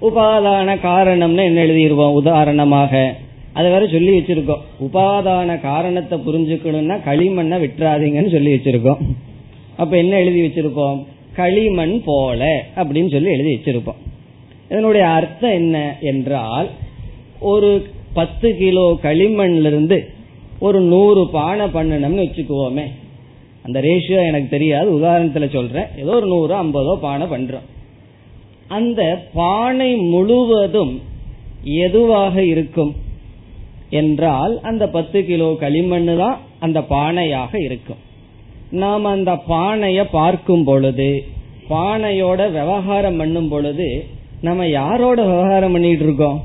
[0.02, 2.92] உபாதான காரணம்னு என்ன எழுதிடுவோம் உதாரணமாக.
[3.52, 4.64] அதை வேற சொல்லி வச்சிருக்கோம்.
[4.86, 9.00] உபாதான காரணத்தை புரிஞ்சுக்கணும்னா களிமண்ணை விட்டுறாதீங்கன்னு சொல்லி வச்சிருக்கோம்.
[9.76, 10.98] அப்ப என்ன எழுதி வச்சிருக்கோம்
[11.40, 12.42] களிமண் போல
[12.76, 14.00] அப்படின்னு சொல்லி எழுதி வச்சிருப்போம்.
[14.70, 16.68] இதனுடைய அர்த்தம் என்ன என்றால்
[17.40, 17.70] ஒரு
[18.14, 19.98] பத்து கிலோ களிமண்ல இருந்து
[20.66, 22.86] ஒரு நூறு பானை பண்ணணும்னு வச்சுக்குவோமே.
[23.62, 24.88] அந்த ரேஷியோ எனக்கு தெரியாது.
[24.98, 25.88] உதாரணத்துல சொல்றேன்.
[25.96, 27.66] ஏதோ ஒரு நூறு ஐம்பதோ பானை பண்றோம்.
[28.78, 29.02] அந்த
[29.34, 31.00] பானை முழுவதும்
[31.62, 32.92] எதுவாக இருக்கும்
[34.00, 38.00] என்றால் அந்த பத்து கிலோ களிமண் தான் அந்த பானையாக இருக்கும்.
[38.70, 41.10] நாம் அந்த பானைய பார்க்கும் பொழுது
[41.70, 43.88] பானையோட விவகாரம் பண்ணும் பொழுது
[44.40, 46.38] நம்ம யாரோட விவகாரம் பண்ணிட்டு இருக்கோம்?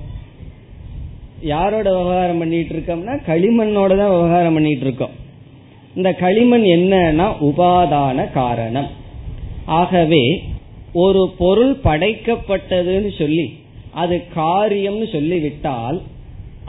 [1.51, 5.13] யாரோட விவகாரம் பண்ணிட்டு இருக்கோம்னா களிமண்ணோட தான் விவகாரம் பண்ணிட்டு இருக்கோம்.
[5.95, 8.89] இந்த களிமண் என்னன்னா உபாதான காரணம்.
[9.79, 10.23] ஆகவே
[11.03, 13.45] ஒரு பொருள் படைக்கப்பட்டதுன்னு சொல்லி
[14.01, 15.97] அது காரியம்னு சொல்லிவிட்டால்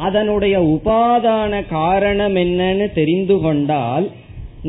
[0.07, 4.07] அதனுடைய உபாதான காரணம் என்னன்னு தெரிந்து கொண்டால்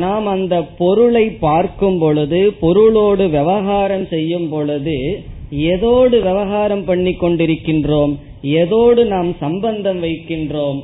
[0.03, 4.97] நாம் அந்த பொருளை பார்க்கும் பொழுது பொருளோடு விவகாரம் செய்யும் பொழுது
[5.73, 8.13] எதோடு விவகாரம் பண்ணி கொண்டிருக்கின்றோம்
[8.45, 10.79] எதோடு நாம் சம்பந்தம் வைக்கின்றோம்?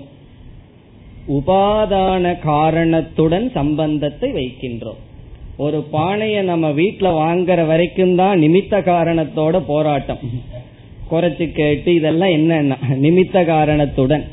[1.27, 5.01] உபாதான காரணத்துடன் சம்பந்தத்தை வைக்கின்றோம்.
[5.57, 10.17] ஒரு பானையை நம்ம வீட்டுல வாங்குற வரைக்கும் தான் நிமித்த காரணத்தோட போராட்டம்.
[11.11, 14.23] குறைச்சு கேட்டு இதெல்லாம் என்னன்னா நிமித்த காரணத்துடன்.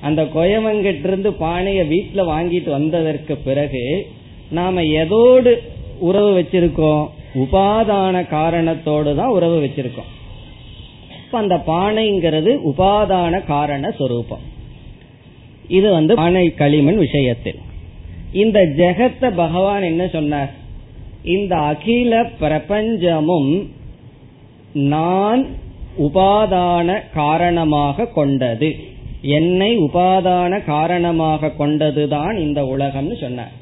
[0.00, 4.06] அந்த கோயமங்கிட்ட இருந்து பானைய வீட்டுல வாங்கிட்டு வந்ததற்கு பிறகு
[4.50, 5.54] நாம எதோடு
[5.98, 7.06] உறவு வச்சிருக்கோம்?
[7.34, 10.10] உபாதான காரணத்தோடு தான் உறவு வச்சிருக்கோம்.
[11.32, 14.38] அந்த பானைங்கிறது உபாதான காரண சொரூபம்.
[15.68, 17.58] இது வந்து பானை களிமண் விஷயத்தில்.
[18.32, 20.50] இந்த ஜெகத்த பகவான் என்ன சொன்னார்?
[21.24, 23.66] இந்த அகில பிரபஞ்சமும்
[24.72, 25.46] நான்
[25.98, 28.76] உபாதான காரணமாக கொண்டது.
[29.20, 33.52] என்னை உபாதான காரணமாக கொண்டதுதான் இந்த உலகம்னு சொன்னார்.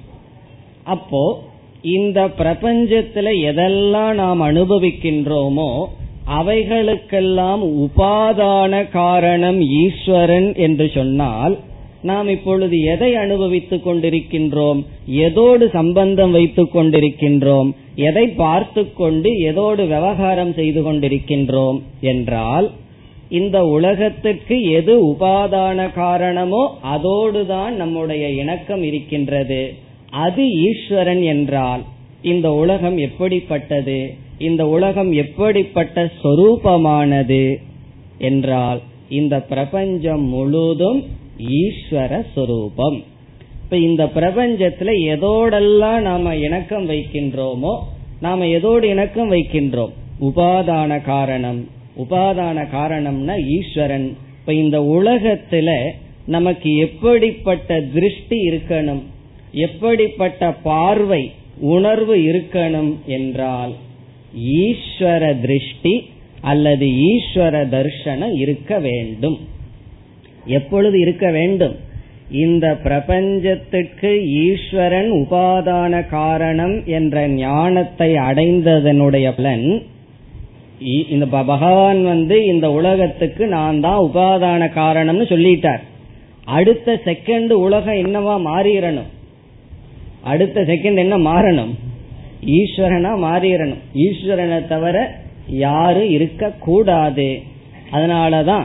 [0.84, 1.42] அப்போ
[1.82, 5.84] இந்த பிரபஞ்சத்துல எதெல்லாம் நாம் அனுபவிக்கின்றோமோ
[6.28, 11.58] அவைகளுக்கெல்லாம் உபாதான காரணம் ஈஸ்வரன் என்று சொன்னால்
[12.02, 14.84] நாம் இப்பொழுது எதை அனுபவித்துக் கொண்டிருக்கின்றோம்?
[15.10, 17.70] எதோடு சம்பந்தம் வைத்துக் கொண்டிருக்கின்றோம்?
[17.94, 22.70] எதை பார்த்து கொண்டு எதோடு விவகாரம் செய்து கொண்டிருக்கின்றோம் என்றால்
[23.28, 29.74] இந்த உலகத்திற்கு எது உபாதான காரணமோ அதோடுதான் நம்முடைய இணக்கம் இருக்கின்றது.
[30.10, 31.82] அது ஈஸ்வரன் என்றால்
[32.22, 34.14] இந்த உலகம் எப்படிப்பட்டது?
[34.38, 37.56] இந்த உலகம் எப்படிப்பட்ட சொரூபமானது
[38.18, 41.04] என்றால் இந்த பிரபஞ்சம் முழுதும்
[41.38, 43.02] ஈஸ்வர சொரூபம்.
[43.62, 47.78] இப்ப இந்த பிரபஞ்சத்துல எதோடெல்லாம் நாம இணக்கம் வைக்கின்றோமோ
[48.20, 49.92] நாம எதோடு இணக்கம் வைக்கின்றோம்?
[50.20, 51.68] உபாதான காரணம்.
[51.98, 54.16] உபாதான காரணம்னா ஈஸ்வரன்.
[54.40, 55.90] இப்ப இந்த உலகத்துல
[56.26, 59.02] நமக்கு எப்படிப்பட்ட திருஷ்டி இருக்கணும்?
[59.52, 63.74] எப்படிப்பட்ட பார்வை உணர்வு இருக்கணும் என்றால்
[64.34, 65.94] ஈஸ்வர திருஷ்டி
[66.40, 69.38] அல்லது ஈஸ்வர தர்ஷனம் இருக்க வேண்டும்.
[70.58, 71.76] எப்பொழுது இருக்க வேண்டும்?
[72.30, 74.10] இந்த பிரபஞ்சத்துக்கு
[74.44, 79.66] ஈஸ்வரன் உபாதான காரணம் என்ற ஞானத்தை அடைந்ததனுடைய பலன்
[81.14, 85.82] இந்த பகவான் வந்து இந்த உலகத்துக்கு நான் தான் உபாதான காரணம்னு சொல்லிட்டார்.
[86.44, 89.10] அடுத்த செகண்ட் உலகம் என்னவா மாறிடணும்
[90.22, 91.74] அடுத்த செகண்ட் என்ன மாறணும்?
[92.46, 97.42] ஈஸ்வரனா மாறிடணும் ஈஸ்வரனை தவிர யாரும் இருக்க கூடாது
[97.92, 98.64] அதனாலதான்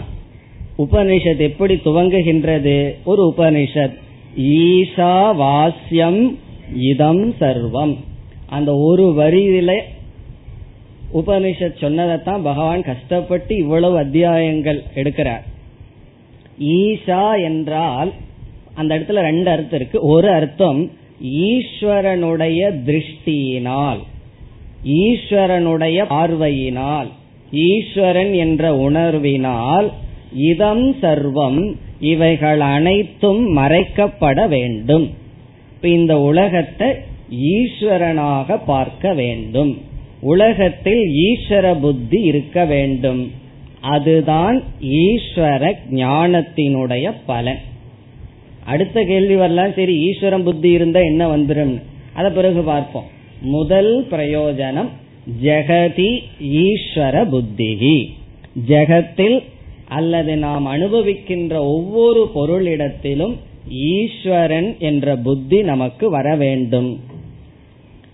[0.78, 2.96] உபனிஷத் எப்படி துவங்குகின்றது?
[3.04, 3.94] ஒரு உபனிஷத்
[4.38, 6.36] ஈசா வாஸ்யம்
[6.76, 7.98] இதம் சர்வம்.
[8.46, 9.80] அந்த ஒரு வரியில
[11.14, 15.42] உபனிஷத் சொன்னதைத்தான் பகவான் கஷ்டப்பட்டு இவ்வளவு அத்தியாயங்கள் எடுக்கிறார்.
[16.60, 18.12] ஈஷா என்றால்
[18.74, 20.02] அந்த இடத்துல ரெண்டு அர்த்தம் இருக்கு.
[20.02, 20.92] ஒரு அர்த்தம்
[21.24, 24.00] ஈஸ்வரனுடைய திருஷ்டியினால்
[24.86, 27.10] ஈஸ்வரனுடைய பார்வையினால்
[27.52, 29.92] ஈஸ்வரன் என்ற உணர்வினால்
[30.34, 35.10] இதம் சர்வம் இவைகள் அனைத்தும் மறைக்கப்பட வேண்டும்.
[35.82, 36.88] இந்த உலகத்தை
[37.32, 39.82] ஈஸ்வரனாக பார்க்க வேண்டும்.
[40.22, 43.32] உலகத்தில் ஈஸ்வர புத்தி இருக்க வேண்டும்.
[43.82, 47.60] அதுதான் ஈஸ்வர ஞானத்தினுடைய பலன்.
[48.70, 49.74] அடுத்த கேள்வி வரலாம்.
[49.76, 51.76] சரி ஈஸ்வரம் புத்தி இருந்தா என்ன வந்துடும்
[52.14, 53.08] அத பிறகு பார்ப்போம்.
[53.42, 54.90] முதல் பிரயோஜனம்
[55.44, 56.10] ஜெகதி
[56.64, 57.98] ஈஸ்வர புத்திகி
[58.68, 59.38] ஜெகத்தில்
[59.88, 63.36] அல்லது நாம் அனுபவிக்கின்ற ஒவ்வொரு பொருளிடத்திலும்
[63.70, 67.00] ஈஸ்வரன் என்ற புத்தி நமக்கு வர வேண்டும்.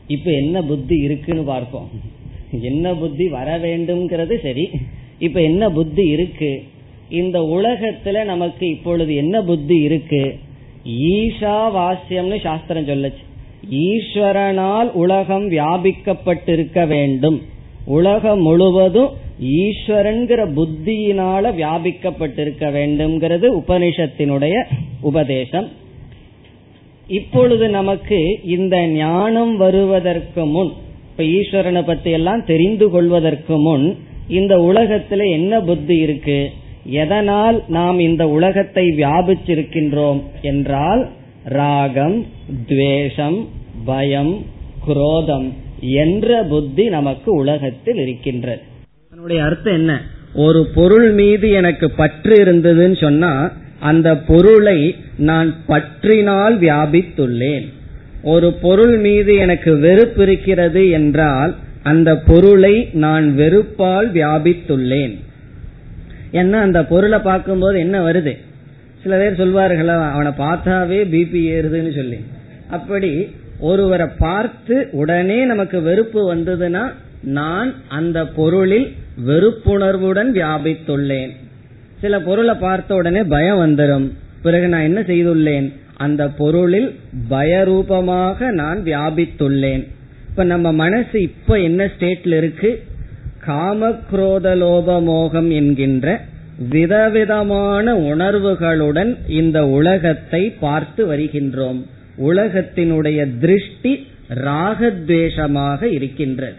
[0.07, 1.89] இப்ப என்ன புத்தி இருக்குன்னு பார்ப்போம்.
[2.61, 4.65] என்ன புத்தி வர வேண்டும்ங்கிறது சரி.
[5.19, 6.51] இப்ப என்ன புத்தி இருக்கு?
[7.09, 10.23] இந்த உலகத்துல நமக்கு இப்பொழுது என்ன புத்தி இருக்கு?
[10.85, 13.23] ஈஷா வாசியம்னு சாஸ்திரம் சொல்லச்சு.
[13.69, 17.41] ஈஸ்வரனால் உலகம் வியாபிக்கப்பட்டிருக்க வேண்டும்.
[17.85, 19.09] உலகம் முழுவதும்
[19.43, 24.63] ஈஸ்வரன்கிற புத்தியினால வியாபிக்கப்பட்டிருக்க வேண்டும்ங்கிறது உபனிஷத்தினுடைய
[25.01, 25.67] உபதேசம்.
[27.07, 30.71] இப்பொழுது நமக்கு இந்த ஞானம் வருவதற்கு முன்
[31.09, 36.51] இப்ப ஈஸ்வரனை பத்தி எல்லாம் தெரிந்து கொள்வதற்கு முன் இந்த உலகத்துல என்ன புத்தி இருக்கு?
[36.85, 41.09] எதனால் நாம் இந்த உலகத்தை வியாபிச்சிருக்கின்றோம் என்றால்
[41.43, 42.25] ராகம்
[42.67, 43.49] துவேஷம்
[43.85, 44.45] பயம்
[44.87, 48.61] குரோதம் என்ற புத்தி நமக்கு உலகத்தில் இருக்கின்றது.
[49.11, 50.01] அதனுடைய அர்த்தம் என்ன?
[50.35, 57.65] ஒரு பொருள் மீது எனக்கு பற்று இருந்ததுன்னு சொன்னா அந்த பொருளை நான் பற்றினால் வியாபித்துள்ளேன்.
[58.23, 65.19] ஒரு பொருள் மீது எனக்கு வெறுப்பு இருக்கிறது என்றால் அந்த பொருளை நான் வெறுப்பால் வியாபித்துள்ளேன்.
[66.39, 68.33] ஏன்னா அந்த பொருளை பார்க்கும்போது என்ன வருது?
[69.03, 72.19] சில பேர் சொல்வார்களா அவனை பார்த்தாவே பிபி ஏறுதுன்னு சொல்லி.
[72.69, 73.11] அப்படி
[73.59, 76.83] ஒருவரை பார்த்து உடனே நமக்கு வெறுப்பு வந்ததுன்னா
[77.21, 78.87] நான் அந்த பொருளில்
[79.27, 81.31] வெறுப்புணர்வுடன் வியாபித்துள்ளேன்.
[82.01, 84.07] சில பொருளை பார்த்த உடனே பயம் வந்துடும்
[84.41, 85.67] பிறகு நான் என்ன செய்துள்ளேன்?
[85.97, 86.89] அந்த பொருளில்
[87.29, 89.83] பயரூபமாக நான் வியாபித்துள்ளேன்.
[90.29, 92.83] இப்ப நம்ம மனசு இப்ப என்ன ஸ்டேட்ல இருக்கு?
[93.47, 96.21] காமக்ரோத லோபமோகம் என்கின்ற
[96.69, 101.85] விதவிதமான உணர்வுகளுடன் இந்த உலகத்தை பார்த்து வருகின்றோம்.
[102.17, 106.55] உலகத்தினுடைய திருஷ்டி ராகத்வேஷமாக இருக்கின்றது.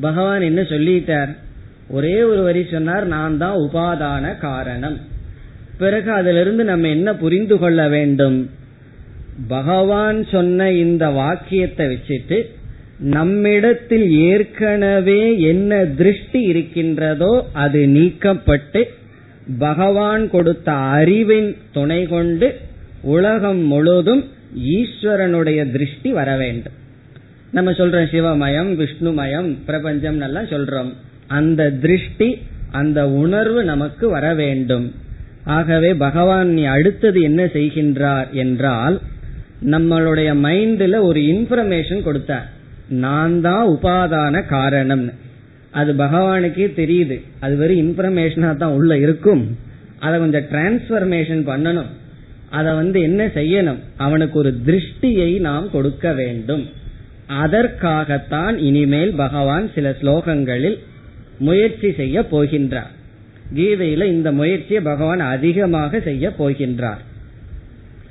[0.00, 1.36] பகவான் என்ன சொல்லிட்டார்?
[1.88, 5.00] ஒரே ஒரு வரி சொன்னார் நான் தான் உபாதான காரணம்.
[5.78, 8.50] பிறகு அதிலிருந்து நம்ம என்ன புரிந்து கொள்ள வேண்டும்?
[9.48, 12.55] பகவான் சொன்ன இந்த வாக்கியத்தை வச்சுட்டு
[12.98, 18.84] நம்மிடத்தில் ஏற்கனவே என்ன திருஷ்டி இருக்கின்றதோ அது நீக்கப்பட்டு
[19.58, 22.54] பகவான் கொடுத்த அறிவின் துணை கொண்டு
[23.02, 24.24] உலகம் முழுதும்
[24.58, 26.72] ஈஸ்வரனுடைய திருஷ்டி வர வேண்டும்.
[27.52, 30.92] நம்ம சொல்றோம் சிவமயம் விஷ்ணுமயம் பிரபஞ்சம் எல்லாம் சொல்றோம்.
[31.26, 32.38] அந்த திருஷ்டி
[32.70, 34.94] அந்த உணர்வு நமக்கு வர வேண்டும்.
[35.44, 39.00] ஆகவே பகவான் நீ அடுத்தது என்ன செய்கின்றார் என்றால்
[39.64, 42.54] நம்மளுடைய மைண்ட்ல ஒரு இன்ஃபர்மேஷன் கொடுத்தார்.
[42.88, 45.12] நான் தான் உபாதான காரணம்.
[45.70, 47.22] அது பகவானுக்கே தெரியுது.
[47.40, 49.56] அது வெறும் இன்ஃபர்மேஷனா தான் உள்ள இருக்கும்.
[49.98, 51.86] அதை கொஞ்சம் டிரான்ஸ்பர்மேஷன் பண்ணணும்.
[52.50, 53.78] அதை வந்து என்ன செய்யணும்?
[53.96, 56.66] அவனுக்கு ஒரு திருஷ்டியை நாம் கொடுக்க வேண்டும்.
[57.26, 60.78] அதற்காகத்தான் இனிமேல் பகவான் சில ஸ்லோகங்களில்
[61.38, 62.92] முயற்சி செய்ய போகின்றார்.
[63.54, 67.02] கீதையில இந்த முயற்சியை பகவான் அதிகமாக செய்ய போகின்றார்.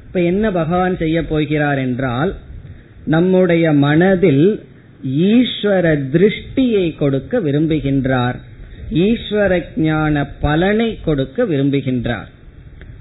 [0.05, 2.35] இப்ப என்ன பகவான் செய்ய போகிறார் என்றால்
[3.05, 4.65] நம்முடைய மனதில்
[5.07, 8.35] ஈஸ்வர திருஷ்டியை கொடுக்க விரும்புகின்றார்.
[8.93, 12.25] ஈஸ்வர ஞான பலனை கொடுக்க விரும்புகின்றார்.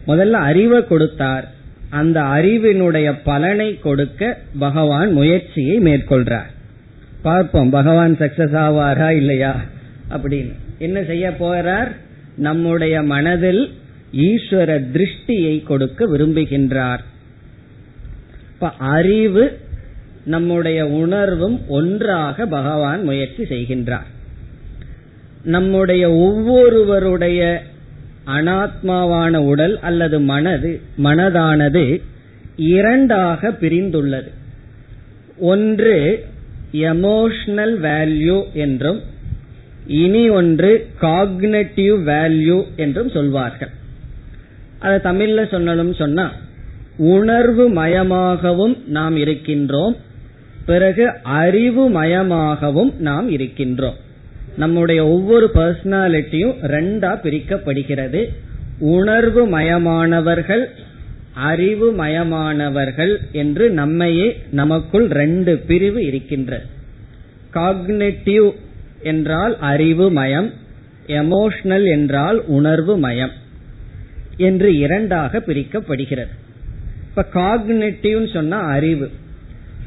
[0.06, 1.52] முதல்ல அறிவை கொடுத்தார்.
[1.90, 6.52] அந்த அறிவினுடைய பலனை கொடுக்க பகவான் முயற்சியை மேற்கொள்றார்.
[7.22, 9.60] பார்ப்போம் பகவான் சக்சஸ் ஆவாரா இல்லையா?
[10.10, 10.52] அப்படின்னு.
[10.78, 11.96] என்ன செய்ய போறார்?
[12.36, 13.72] நம்முடைய மனதில்
[14.16, 16.98] ஈஸ்வர திருஷ்டியை கொடுக்க விரும்புகின்றார்.
[18.78, 19.62] அறிவு
[20.24, 24.06] நம்முடைய உணர்வும் ஒன்றாக பகவான் முயற்சி செய்கின்றார்.
[25.44, 27.62] நம்முடைய ஒவ்வொருவருடைய
[28.26, 32.02] அனாத்மாவான உடல் அல்லது மனது மனதானது
[32.56, 34.30] இரண்டாக பிரிந்துள்ளது.
[35.38, 36.24] ஒன்று
[36.72, 39.00] எமோஷனல் வேல்யூ என்றும்
[39.86, 43.70] இனி ஒன்று காக்னட்டிவ் வேல்யூ என்றும் சொல்வார்கள்.
[44.78, 46.32] அதை தமிழ்ல சொன்னாலும் சொன்னா
[46.96, 49.96] உணர்வு மயமாகவும் நாம் இருக்கின்றோம்
[50.66, 53.98] பிறகு அறிவு மயமாகவும் நாம் இருக்கின்றோம்.
[54.56, 58.28] நம்முடைய ஒவ்வொரு பர்சனாலிட்டியும் ரெண்டா பிரிக்கப்படுகிறது.
[58.78, 60.64] உணர்வு மயமானவர்கள்
[61.34, 66.66] அறிவு மயமானவர்கள் என்று நம்மையே நமக்குள் ரெண்டு பிரிவு இருக்கின்றது
[67.54, 68.54] காக்னேட்டிவ்
[69.02, 70.52] என்றால் அறிவு மயம்
[71.06, 73.30] எமோஷனல் என்றால் உணர்வு மயம்
[74.36, 76.32] என்று இரண்டாக பிரிக்கப்படுகிறது.
[77.08, 79.10] இப்ப காக்னேட்டிவ் சொன்னா அறிவு.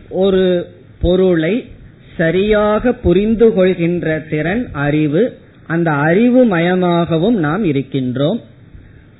[0.10, 0.70] ஒரு
[1.02, 1.70] பொருளை
[2.18, 8.42] சரியாக புரிந்து கொள்கின்ற திறன் அறிவு அந்த அறிவு மயமாகவும் நாம் இருக்கின்றோம்.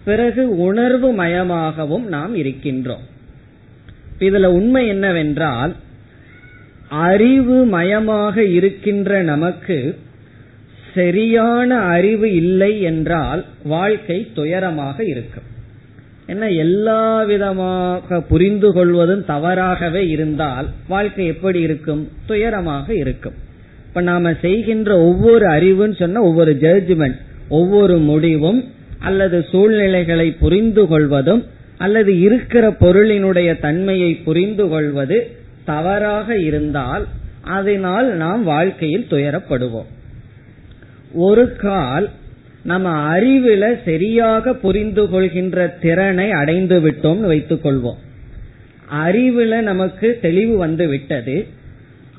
[0.04, 3.06] பிறகு உணர்வு மயமாகவும் நாம் இருக்கின்றோம்.
[4.20, 5.76] இதுல உண்மை என்னவென்றால்
[6.90, 9.98] அறிவு மயமாக இருக்கின்ற நமக்கு
[10.94, 15.47] சரியான அறிவு இல்லை என்றால் வாழ்க்கை துயரமாக இருக்கும்.
[16.28, 22.10] என்ன எல்லா விதமாக புரிந்து கொள்வதும் தவறாகவே இருந்தால் வாழ்க்கை எப்படி இருக்கும்?
[22.28, 23.34] துயரமாக இருக்கும்.
[23.88, 27.18] இப்ப நாம செய்கின்ற ஒவ்வொரு அறிவுன்னு சொன்ன ஒவ்வொரு ஜட்ஜ்மெண்ட்
[27.50, 28.60] ஒவ்வொரு முடிவும்
[29.00, 31.44] அல்லது சூழ்நிலைகளை புரிந்து கொள்வதும்
[31.78, 35.18] அல்லது இருக்கிற பொருளினுடைய தன்மையை புரிந்து கொள்வது
[35.66, 37.06] தவறாக இருந்தால்
[37.42, 39.90] அதனால் நாம் வாழ்க்கையில் துயரப்படுவோம்.
[41.14, 42.10] ஒரு கால்
[42.68, 48.00] நம்ம அறிவுல சரியாக புரிந்து கொள்கின்ற திறனை அடைந்து விட்டோம்னு வைத்துக் கொள்வோம்.
[49.06, 51.38] அறிவுல நமக்கு தெளிவு வந்து விட்டது.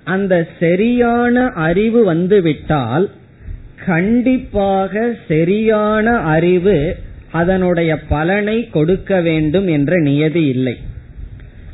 [0.04, 3.06] அந்த சரியான அறிவு வந்து விட்டால்
[3.86, 6.96] கண்டிப்பாக சரியான அறிவு
[7.32, 10.76] அதனுடைய பலனை கொடுக்க வேண்டும் என்ற நியதி இல்லை.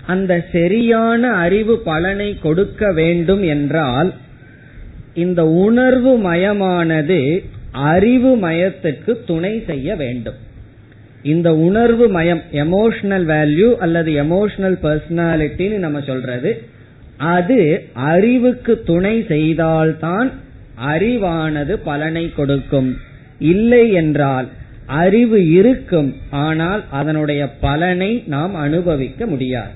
[0.07, 4.11] அந்த சரியான அறிவு பலனை கொடுக்க வேண்டும் என்றால்
[5.15, 7.21] இந்த உணர்வு மயமானது
[7.75, 10.35] அறிவு மயத்துக்கு துணை செய்ய வேண்டும்.
[11.23, 16.63] இந்த உணர்வு மயம் எமோஷனல் வேல்யூ அல்லது எமோஷனல் பர்சனாலிட்டின்னு நம்ம சொல்றது
[17.17, 20.33] அது அறிவுக்கு துணை செய்தால்தான்
[20.87, 22.97] அறிவானது பலனை கொடுக்கும்.
[23.39, 24.49] இல்லை என்றால்
[24.87, 29.73] அறிவு இருக்கும் ஆனால் அதனுடைய பலனை நாம் அனுபவிக்க முடியாது.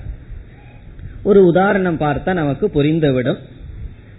[1.23, 3.37] ஒரு உதாரணம் பார்த்தா நமக்கு புரிந்துவிடும்.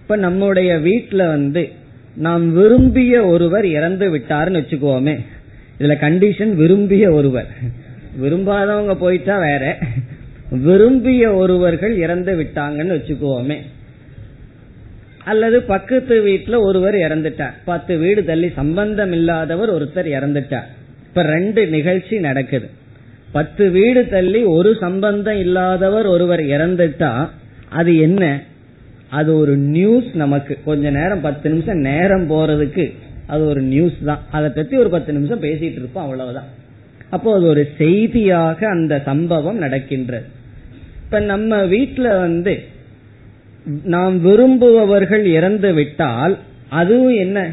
[0.01, 1.71] இப்ப நம்முடைய வீட்டுல வந்து
[2.15, 5.25] நாம் விரும்பிய ஒருவர் இறந்து விட்டார்னு வச்சுக்கோமே.
[5.79, 7.45] இதுல கண்டிஷன் விரும்பிய ஒருவர்.
[8.21, 9.77] விரும்பாதவங்க போயிட்டா வேற.
[10.51, 13.57] விரும்பிய ஒருவர்கள் இறந்து விட்டாங்கன்னு வச்சுக்குவோமே
[15.25, 17.53] அல்லது பக்கத்து வீட்டுல ஒருவர் இறந்துட்டார்.
[17.65, 20.69] பத்து வீடு தள்ளி சம்பந்தம் இல்லாதவர் ஒருத்தர் இறந்துட்டார்.
[21.07, 22.69] இப்ப ரெண்டு நிகழ்ச்சி நடக்குது.
[23.31, 27.29] பத்து வீடு தள்ளி ஒரு சம்பந்தம் இல்லாதவர் ஒருவர் இறந்துட்டா
[27.69, 28.41] அது என்ன?
[29.11, 30.57] அது ஒரு நியூஸ் நமக்கு.
[30.65, 32.85] கொஞ்ச நேரம் பத்து நிமிஷம் நேரம் போறதுக்கு
[33.27, 34.21] அது ஒரு நியூஸ் தான்.
[34.31, 36.49] அதை பத்தி ஒரு பத்து நிமிஷம் பேசிட்டு இருப்போம் அவ்வளவுதான்.
[37.09, 40.25] அப்போ அது ஒரு செய்தியாக அந்த சம்பவம் நடக்கின்றது.
[41.03, 42.53] இப்ப நம்ம வீட்டுல வந்து
[43.83, 46.37] நாம் விரும்புபவர்கள் இறந்து விட்டால்
[46.69, 47.51] அதுவும் என்ன?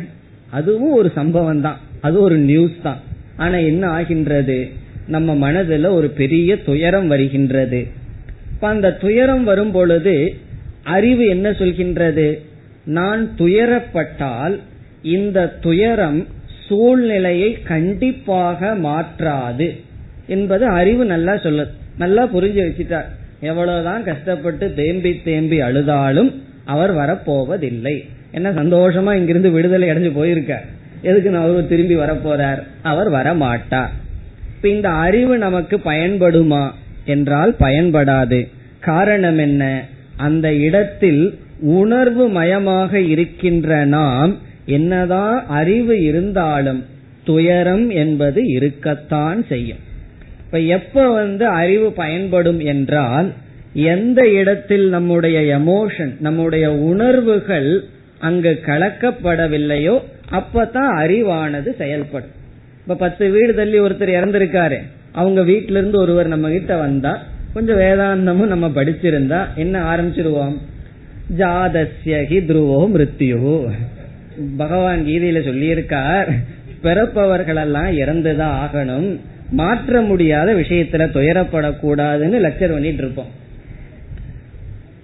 [0.50, 1.78] அதுவும் ஒரு சம்பவம் தான்.
[2.00, 3.00] அது ஒரு நியூஸ் தான்.
[3.36, 4.68] ஆனா என்ன ஆகின்றது?
[5.06, 7.86] நம்ம மனதுல ஒரு பெரிய துயரம் வருகின்றது.
[8.50, 10.14] இப்ப அந்த துயரம் வரும் பொழுது
[10.88, 12.28] அறிவு என்ன சொல்கின்றது?
[12.84, 14.56] நான் துயரப்பட்டால்
[15.02, 16.20] இந்த துயரம்
[16.66, 19.68] சூழ்நிலையை கண்டிப்பாக மாற்றாது
[20.26, 21.66] என்பது அறிவு நல்லா சொல்ல
[21.98, 23.08] நல்லா புரிஞ்சு வச்சுட்டார்
[23.40, 26.30] எவ்வளவுதான் கஷ்டப்பட்டு தேம்பி தேம்பி அழுதாலும்
[26.64, 27.96] அவர் வரப்போவதில்லை.
[28.32, 30.66] என்ன சந்தோஷமா இங்கிருந்து விடுதலை அடைஞ்சு போயிருக்கார்
[31.02, 32.60] எதுக்கு அவர் திரும்பி வரப்போறார்?
[32.82, 33.92] அவர் வர மாட்டார்
[34.56, 36.64] இப்ப இந்த அறிவு நமக்கு பயன்படுமா?
[37.04, 38.40] என்றால் பயன்படாது.
[38.80, 39.62] காரணம் என்ன?
[40.18, 41.22] அந்த இடத்தில்
[41.60, 44.32] உணர்வு மயமாக இருக்கின்ற நாம்
[44.66, 46.80] என்னதான் அறிவு இருந்தாலும்
[47.24, 49.82] துயரம் என்பது இருக்கத்தான் செய்யும்.
[50.44, 53.28] இப்ப எப்ப வந்து அறிவு பயன்படும் என்றால்
[53.72, 57.70] எந்த இடத்தில் நம்முடைய எமோஷன் நம்முடைய உணர்வுகள்
[58.18, 59.96] அங்கு கலக்கப்படவில்லையோ
[60.32, 62.34] அப்பதான் அறிவானது செயல்படும்.
[62.82, 64.78] இப்ப பத்து வீடு தள்ளி ஒருத்தர் இறந்திருக்காரு.
[65.12, 67.12] அவங்க வீட்டிலிருந்து ஒருவர் நம்ம கிட்ட வந்தா
[67.54, 70.56] கொஞ்சம் வேதாந்தமும் நம்ம படிச்சிருந்தா என்ன ஆரம்பிச்சிருவோம்?
[71.38, 73.68] ஜாதஸ்யகி துருவோ மிருத்யு
[74.56, 76.30] பகவான் கீதையில சொல்லியிருக்கார்
[76.82, 79.08] பிறப்பவர்கள் எல்லாம் இறந்துதான் ஆகணும்.
[79.50, 83.32] மாற்ற முடியாத விஷயத்துல துயரப்படக்கூடாதுன்னு லெக்சர் பண்ணிட்டு இருப்போம்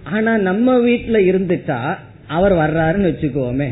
[0.03, 1.79] ஆனா நம்ம வீட்டுல இருந்துட்டா
[2.27, 3.69] அவர் வர்றாருன்னு வச்சுக்கோமே.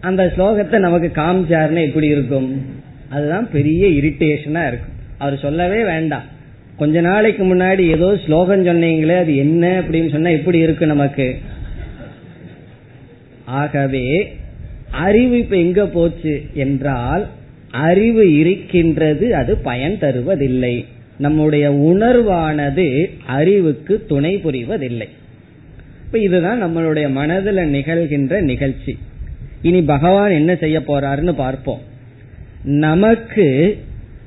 [0.00, 2.48] அந்த ஸ்லோகத்தை நமக்கு காமிச்சாருன்னு எப்படி இருக்கும்?
[3.10, 4.94] அதுதான் பெரிய இரிட்டேஷனா இருக்கும்.
[5.18, 6.32] அவர் சொல்லவே வேண்டாம்.
[6.76, 11.38] கொஞ்ச நாளைக்கு முன்னாடி ஏதோ ஸ்லோகம் சொன்னீங்களே அது என்ன அப்படின்னு சொன்னா எப்படி இருக்கு நமக்கு.
[13.44, 14.36] ஆகவே
[14.90, 17.26] அறிவு இப்ப எங்க போச்சு என்றால்
[17.70, 20.84] அறிவு இருக்கின்றது அது பயன் தருவதில்லை.
[21.18, 25.08] நம்முடைய உணர்வானது அறிவுக்கு துணை புரிவதில்லை.
[26.06, 28.98] இப்ப இதுதான் நம்மளுடைய மனதில் நிகழ்கின்ற நிகழ்ச்சி.
[29.62, 31.80] இனி பகவான் என்ன செய்ய போறாருன்னு பார்ப்போம்.
[32.64, 33.78] நமக்கு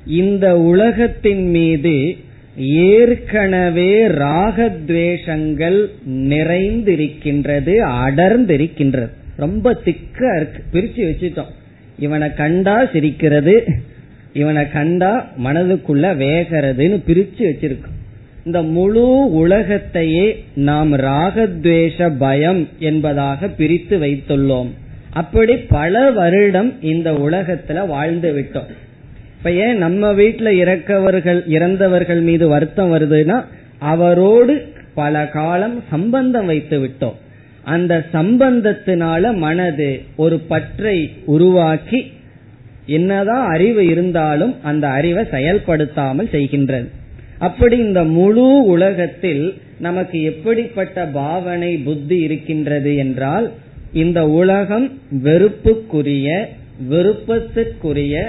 [0.06, 2.18] இந்த உலகத்தின் மீது
[2.58, 9.10] ஏற்கனவே ராகத்வேஷங்கள் நிறைந்திருக்கின்றது அடர்ந்திருக்கின்றது.
[9.36, 10.64] ரொம்ப திக்கா இருக்கு.
[10.74, 11.52] பிரிச்சு வச்சுட்டோம்.
[12.00, 13.64] இவனை கண்டா சிரிக்கிறது
[14.34, 17.96] இவனை கண்டா மனதுக்குள்ள வேகிறதுன்னு பிரிச்சு வச்சிருக்கோம்.
[18.46, 24.68] இந்த முழு உலகத்தையே நாம் ராகத்வேஷ பயம் என்பதாக பிரித்து வைத்துள்ளோம்.
[25.14, 28.68] அப்படி பல வருடம் இந்த உலகத்துல வாழ்ந்து விட்டோம்.
[29.38, 33.38] இப்ப ஏன் நம்ம வீட்டுல இறக்கவர்கள் இறந்தவர்கள் மீது வருத்தம் வருதுன்னா
[33.80, 34.54] அவரோடு
[34.94, 37.18] பல காலம் சம்பந்தம் வைத்து விட்டோம்.
[37.64, 42.00] அந்த சம்பந்தத்தினால மனது ஒரு பற்றை உருவாக்கி
[42.86, 46.88] என்னதான் அறிவு இருந்தாலும் அந்த அறிவை செயல்படுத்தாமல் செய்கின்றது.
[47.38, 49.44] அப்படி இந்த முழு உலகத்தில்
[49.80, 53.52] நமக்கு எப்படிப்பட்ட பாவனை புத்தி இருக்கின்றது என்றால்
[53.94, 54.88] இந்த உலகம்
[55.24, 56.30] வெறுப்புக்குரிய
[56.90, 58.24] விருப்பத்துக்குரிய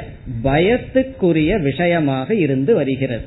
[0.44, 3.24] பயத்துக்குரிய விஷயமாக இருந்து வருகிறது.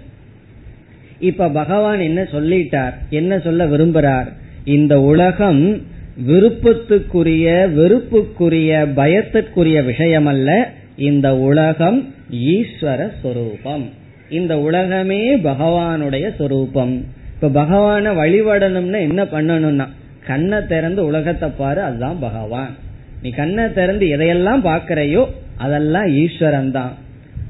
[1.20, 2.94] இப்ப பகவான் என்ன சொல்லிட்டார்?
[3.10, 4.26] என்ன சொல்ல விரும்புறார்?
[4.64, 5.82] இந்த உலகம்
[6.28, 7.48] விருப்பத்துக்குரிய
[7.78, 13.90] வெறுப்புக்குரிய பயத்திற்குரிய விஷயம் அல்ல இந்த உலகம் ஈஸ்வர சொரூபம்.
[14.30, 17.06] இந்த உலகமே பகவானுடைய சொரூபம்.
[17.42, 19.88] இப்ப பகவான வழிபடணும்னா என்ன பண்ணணும்னா
[20.28, 22.76] கண்ணை திறந்து உலகத்தை பாரு அதுதான் பகவான்.
[23.22, 25.26] நீ கண்ணை திறந்து எதையெல்லாம் பார்க்கறையோ
[25.58, 26.96] அதெல்லாம் ஈஸ்வரன் தான்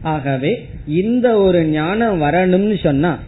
[0.01, 3.19] ஆகவே இந்த ஒரு ஞானம் வரணும்னு சொன்னா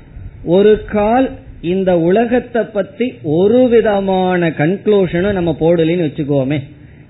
[0.44, 1.30] ஒரு கால்
[1.62, 6.62] இந்த உலகத்தை பத்தி ஒரு விதமான கன்க்ளூஷனும் நம்ம போடலன்னு வச்சுக்கோமே.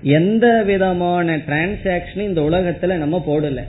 [0.02, 3.60] எந்த விதமான டிரான்சாக்சனும் இந்த உலகத்துல நம்ம போடல.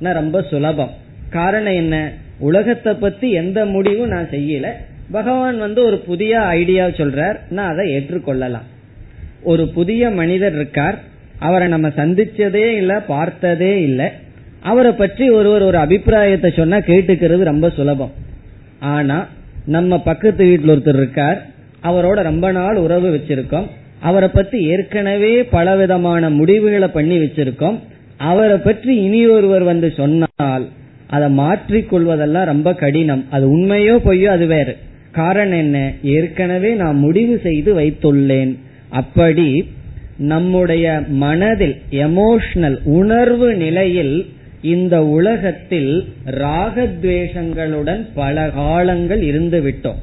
[0.00, 0.90] ரொம்ப சுலபம்.
[1.30, 2.12] காரணம் என்ன?
[2.38, 4.66] உலகத்தை பத்தி எந்த முடிவும் நான் செய்யல.
[5.10, 7.36] பகவான் வந்து ஒரு புதிய ஐடியா சொல்றார்.
[7.50, 8.66] நான் அதை ஏற்றுக்கொள்ளலாம்.
[9.42, 10.98] ஒரு புதிய மனிதர் இருக்கார்.
[11.46, 14.08] அவரை நம்ம சந்திச்சதே இல்ல பார்த்ததே இல்லை.
[14.62, 18.12] அவரை பற்றி ஒருவர் ஒரு அபிப்பிராயத்தை சொன்னா கேட்டுக்கிறது ரொம்ப சுலபம்.
[18.94, 19.16] ஆனா
[19.66, 21.38] நம்ம பக்கத்து வீட்டில் ஒருத்தர் இருக்கார்.
[21.82, 23.66] அவரோட ரொம்ப நாள் உறவு வச்சிருக்கோம்.
[24.00, 27.76] அவரை பத்தி ஏற்கனவே பலவிதமான முடிவுகளை பண்ணி வச்சிருக்கோம்.
[28.30, 30.64] அவரை பற்றி இனி ஒருவர் வந்து சொன்னால்
[31.06, 33.22] அதை மாற்றிக்கொள்வதெல்லாம் ரொம்ப கடினம்.
[33.30, 34.74] அது உண்மையோ பொய்யோ அது வேறு.
[35.12, 35.78] காரணம் என்ன?
[36.02, 38.52] ஏற்கனவே நான் முடிவு செய்து வைத்துள்ளேன்.
[38.90, 39.48] அப்படி
[40.30, 44.14] நம்முடைய மனதில் எமோஷனல் உணர்வு நிலையில்
[44.60, 50.00] இந்த உலகத்தில் ராகத்வேஷங்களுடன் பல காலங்கள் இருந்து விட்டோம்.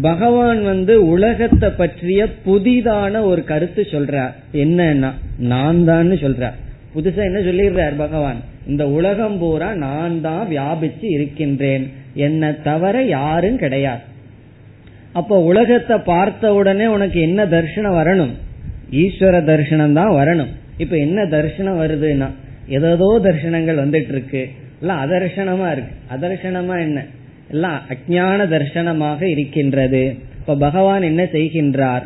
[0.00, 4.32] பகவான் வந்து உலகத்தை பற்றிய புதிதான ஒரு கருத்து சொல்றார்.
[4.52, 6.56] என்னன்னா நான் தான் சொல்றார்.
[6.94, 8.40] புதுசா என்ன சொல்லிடுறார் பகவான்?
[8.66, 11.92] இந்த உலகம் பூரா நான் தான் வியாபிச்சு இருக்கின்றேன்.
[12.14, 14.00] என்ன தவிர யாரும் கிடையாது.
[15.12, 18.34] அப்போ உலகத்தை பார்த்த உடனே உனக்கு என்ன தர்ஷனம் வரணும்?
[18.90, 20.52] ஈஸ்வர தரிசனம் தான் வரணும்.
[20.78, 22.30] இப்ப என்ன தரிசனம் வருதுன்னா
[22.68, 24.48] ஏதோ தரிசனங்கள் வந்துட்டு இருக்கு
[24.80, 25.94] எல்லாம் அதர்ஷனமா இருக்கு.
[26.16, 27.04] அதர்ஷனமா என்ன?
[27.50, 30.14] எல்லாம் அஜான தர்சனமாக இருக்கின்றது.
[30.38, 32.02] இப்ப பகவான் என்ன செய்கின்றார்?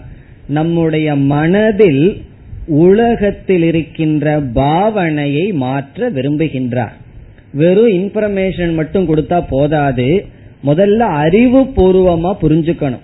[0.49, 2.23] நம்முடைய மனதில்
[2.67, 6.93] உலகத்தில் இருக்கின்ற பாவனையை மாற்ற விரும்புகின்றார்.
[7.53, 10.27] வெறும் இன்ஃபர்மேஷன் மட்டும் கொடுத்தா போதாது.
[10.67, 13.01] முதல்ல அறிவு பூர்வமா புரிஞ்சுக்கணும்.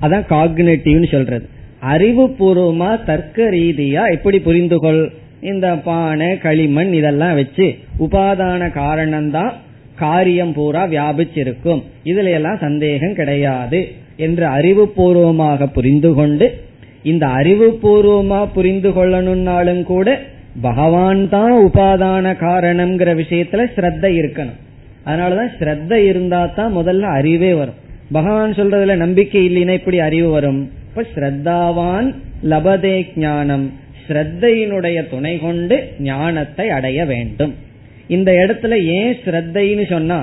[0.00, 1.48] அதான் காக்னேட்டிவ்னு சொல்றது.
[1.80, 9.52] அறிவு பூர்வமா தர்க்க ரீதியா எப்படி புரிந்து கொள் இந்த பானை களிமண் இதெல்லாம் வச்சு உபாதான காரணம்தான்
[9.96, 11.82] காரியம் பூரா வியாபிச்சிருக்கும்.
[12.04, 16.60] இதுல எல்லாம் சந்தேகம் கிடையாது என்று அறிவுபூர்வமாக புரிந்து கொண்டு
[17.02, 20.20] இந்த அறிவுபூர்வமா புரிந்து கொள்ளணும்னாலும் கூட
[20.60, 24.58] பகவான் தான் உபாதான காரணம்ங்கிற விஷயத்துல ஸ்ரத்த இருக்கணும்.
[25.06, 27.74] அதனாலதான் ஸ்ரத்த இருந்தா தான் முதல்ல அறிவே வரும்.
[28.12, 30.70] பகவான் சொல்றதுல நம்பிக்கை இல்லைன்னா இப்படி அறிவு வரும்?
[30.98, 32.06] அப்ப ஸ்ரத்தாவான்
[32.52, 32.94] லபதே
[33.24, 33.66] ஞானம்.
[34.04, 35.76] ஸ்ரத்தையினுடைய துணை கொண்டு
[36.06, 37.52] ஞானத்தை அடைய வேண்டும்.
[38.16, 40.18] இந்த இடத்துல ஏன் ஸ்ரத்தைன்னு சொன்னா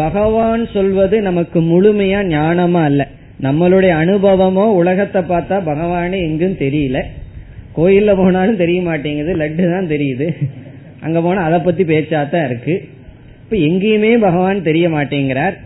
[0.00, 3.06] பகவான் சொல்வது நமக்கு முழுமையா ஞானமா அல்ல.
[3.46, 6.98] நம்மளுடைய அனுபவமோ உலகத்தை பார்த்தா பகவானே எங்கும் தெரியல.
[7.78, 10.28] கோயில்ல போனாலும் தெரிய மாட்டேங்குது லட்டு தான் தெரியுது.
[11.06, 12.76] அங்க போனா அதை பத்தி பேச்சாதான் இருக்கு.
[13.44, 15.56] இப்ப எங்கேயுமே பகவான் தெரிய மாட்டேங்கிறார்.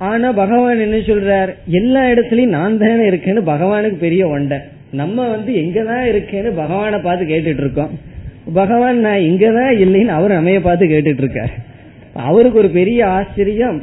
[0.00, 1.54] ஆனா பகவான் என்ன சொல்றார்?
[1.66, 4.58] எல்லா இடத்துலயும் நான் தானே இருக்கேன்னு பகவானுக்கு பெரிய ஒண்டை.
[4.92, 7.98] நம்ம வந்து எங்கதான் இருக்கேன்னு பகவானை பார்த்து கேட்டுட்டு இருக்கோம்.
[8.54, 11.52] பகவான் நான் இங்கதான் இல்லைன்னு அவர் அமைய பார்த்து கேட்டுட்டு இருக்காரு.
[12.14, 13.82] அவருக்கு ஒரு பெரிய ஆச்சரியம்.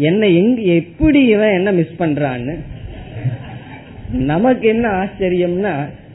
[0.00, 2.54] என்ன எங்க எப்படி இவன் என்ன மிஸ் பண்றான்னு?
[4.12, 5.72] நமக்கு என்ன ஆச்சரியம்னா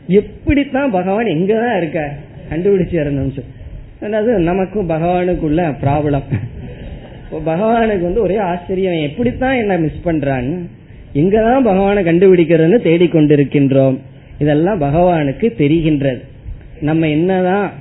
[0.08, 2.14] எப்படித்தான் பகவான் எங்கதான் இருக்க
[2.50, 3.44] கண்டுபிடிச்சு இறந்தோம்
[4.02, 6.24] அதாவது நமக்கும் பகவானுக்குள்ள ப்ராப்ளம்
[7.32, 10.66] பகவானுக்கு வந்து ஒரே ஆச்சரியம் எப்படித்தான் என்ன மிஸ் பண்றான்?
[11.14, 13.98] எங்கதான் பகவானை கண்டுபிடிக்கிறதுன்னு தேடிக்கொண்டிருக்கின்றோம்.
[14.40, 16.20] இதெல்லாம் பகவானுக்கு தெரிகின்றது.
[16.82, 17.72] நம்ம என்னதான்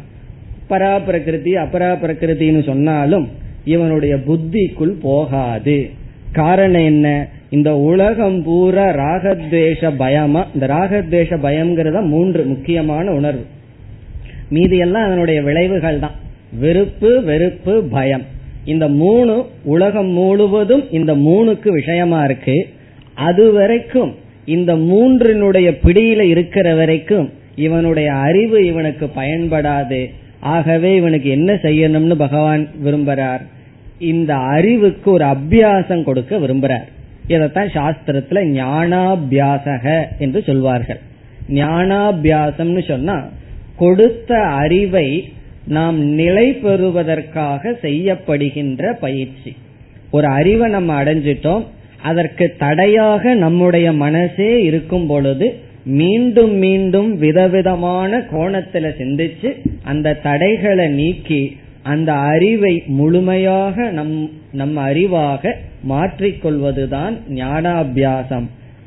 [0.71, 3.29] பராபிரகிருதி அபராபிரகிருத்தின்னு சொன்னாலும்
[3.65, 5.91] இவனுடைய புத்திக்குள் போகாது.
[6.33, 7.29] காரணம் என்ன?
[7.51, 10.47] இந்த உலகம் பூரா ராகத்வேஷ பயமா?
[10.55, 13.45] இந்த ராகத்வேஷ பயம்ங்கிறத மூன்று முக்கியமான உணர்வு.
[14.49, 16.15] மீதி எல்லாம் அதனுடைய விளைவுகள் தான்
[16.59, 18.33] வெறுப்பு வெறுப்பு பயம்.
[18.65, 22.69] இந்த மூணு உலகம் முழுவதும் இந்த மூணுக்கு விஷயமா இருக்கு.
[23.15, 30.11] அது வரைக்கும் இந்த மூன்றினுடைய பிடியில இருக்கிற வரைக்கும் இவனுடைய அறிவு இவனுக்கு பயன்படாது.
[30.41, 33.41] ஆகவே இவனுக்கு என்ன செய்யணும்னு பகவான் விரும்புறார்.
[33.99, 36.85] இந்த அறிவுக்கு ஒரு அபியாசம் கொடுக்க விரும்புறார்.
[37.27, 41.01] இதைத்தான் சாஸ்திரத்துல ஞானாபியாசக என்று சொல்வார்கள்.
[41.49, 43.29] ஞானாபியாசம்னு சொன்னா
[43.77, 45.33] கொடுத்த அறிவை
[45.69, 49.57] நாம் நிலை பெறுவதற்காக செய்யப்படுகின்ற பயிற்சி.
[50.11, 51.65] ஒரு அறிவை நம்ம அடைஞ்சிட்டோம்
[52.03, 55.55] அதற்கு தடையாக நம்முடைய மனசே இருக்கும் பொழுது
[55.85, 65.53] மீண்டும் மீண்டும் விதவிதமான கோணத்துல சிந்திச்சு அந்த தடைகளை நீக்கி அந்த அறிவை முழுமையாக நம் நம் அறிவாக
[65.89, 68.47] மாற்றிக்கொள்வதுதான் ஞானாபியாசம்.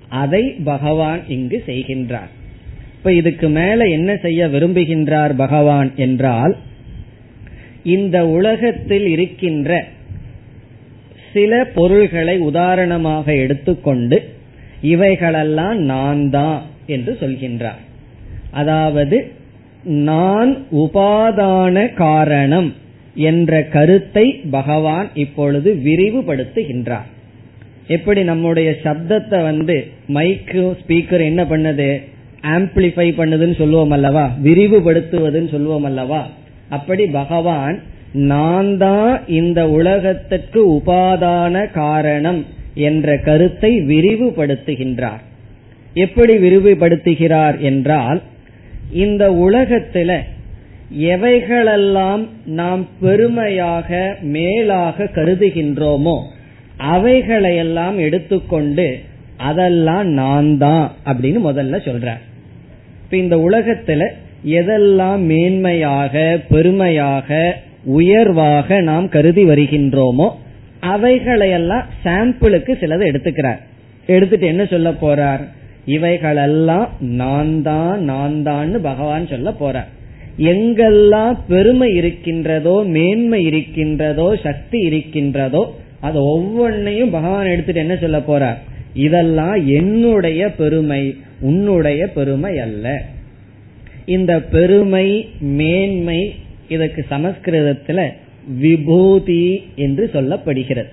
[0.09, 2.31] அதை பகவான் இங்கு செய்கின்றார்.
[2.97, 6.57] இப்ப இதுக்கு மேல என்ன செய்ய விரும்புகின்றார் பகவான் என்றால்
[7.95, 9.71] இந்த உலகத்தில் இருக்கின்ற
[11.33, 14.17] சில பொருள்களை உதாரணமாக எடுத்துக்கொண்டு
[14.93, 16.59] இவைகளெல்லாம் நான் தான்
[16.95, 17.81] என்று சொல்கின்றார்.
[18.61, 19.17] அதாவது
[20.09, 20.51] நான்
[20.83, 22.69] உபாதான காரணம்
[23.29, 24.25] என்ற கருத்தை
[24.57, 27.07] பகவான் இப்பொழுது விரிவுபடுத்துகின்றார்.
[27.95, 29.75] எப்படி நம்முடைய சப்தத்தை வந்து
[30.15, 31.89] மைக்கு ஸ்பீக்கர் என்ன பண்ணுது?
[32.55, 34.25] ஆம்பிளிஃபை பண்ணுதுன்னு சொல்லுவோம் அல்லவா?
[34.43, 36.21] விரிவுபடுத்துவதுன்னு சொல்லுவோம் அல்லவா?
[36.69, 37.81] அப்படி பகவான்
[38.13, 45.19] நான் தான் இந்த உலகத்திற்கு உபாதான காரணம் என்ற கருத்தை விரிவுபடுத்துகின்றார்.
[45.93, 48.21] எப்படி விரிவுபடுத்துகிறார் என்றால்
[48.91, 50.19] இந்த உலகத்துல
[50.91, 56.17] எவைகளெல்லாம் நாம் பெருமையாக மேலாக கருதுகின்றோமோ
[56.77, 58.99] அவைகளையெல்லாம் எடுத்துக்கொண்டு
[59.37, 62.17] அதெல்லாம் நான் தான் அப்படின்னு முதல்ல சொல்ற
[63.03, 64.11] இப்ப இந்த உலகத்துல
[64.43, 70.29] எதெல்லாம் மேன்மையாக பெருமையாக உயர்வாக நாம் கருதி வருகின்றோமோ
[70.81, 73.57] அவைகளையெல்லாம் சாம்பிளுக்கு சிலதை எடுத்துக்கிறார்.
[74.05, 75.43] எடுத்துட்டு என்ன சொல்ல போறார்?
[75.85, 79.89] இவைகளெல்லாம் நான் தான் நான் தான்னு பகவான் சொல்ல போறார்.
[80.37, 88.57] எங்கெல்லாம் பெருமை இருக்கின்றதோ மேன்மை இருக்கின்றதோ சக்தி இருக்கின்றதோ அது ஒவ்வொன்னையும் பகவான் எடுத்துட்டு என்ன சொல்ல போறார்?
[88.93, 93.01] இதெல்லாம் என்னுடைய பெருமை உன்னுடைய பெருமை அல்ல.
[94.07, 96.35] இந்த பெருமை மேன்மை
[96.67, 98.09] இதற்கு சமஸ்கிருதத்துல
[98.59, 100.91] விபூதி என்று சொல்லப்படுகிறது.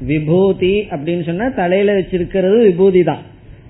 [0.00, 3.22] விபூதி அப்படின்னு சொன்னா தலையில வச்சிருக்கிறது விபூதி தான்.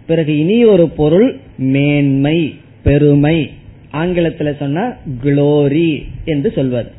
[0.07, 3.51] பிறகு இனி ஒரு பொருள் மேன்மை பெருமை.
[3.93, 6.91] ஆங்கிலத்துல சொன்னா குளோரி என்று சொல்வது.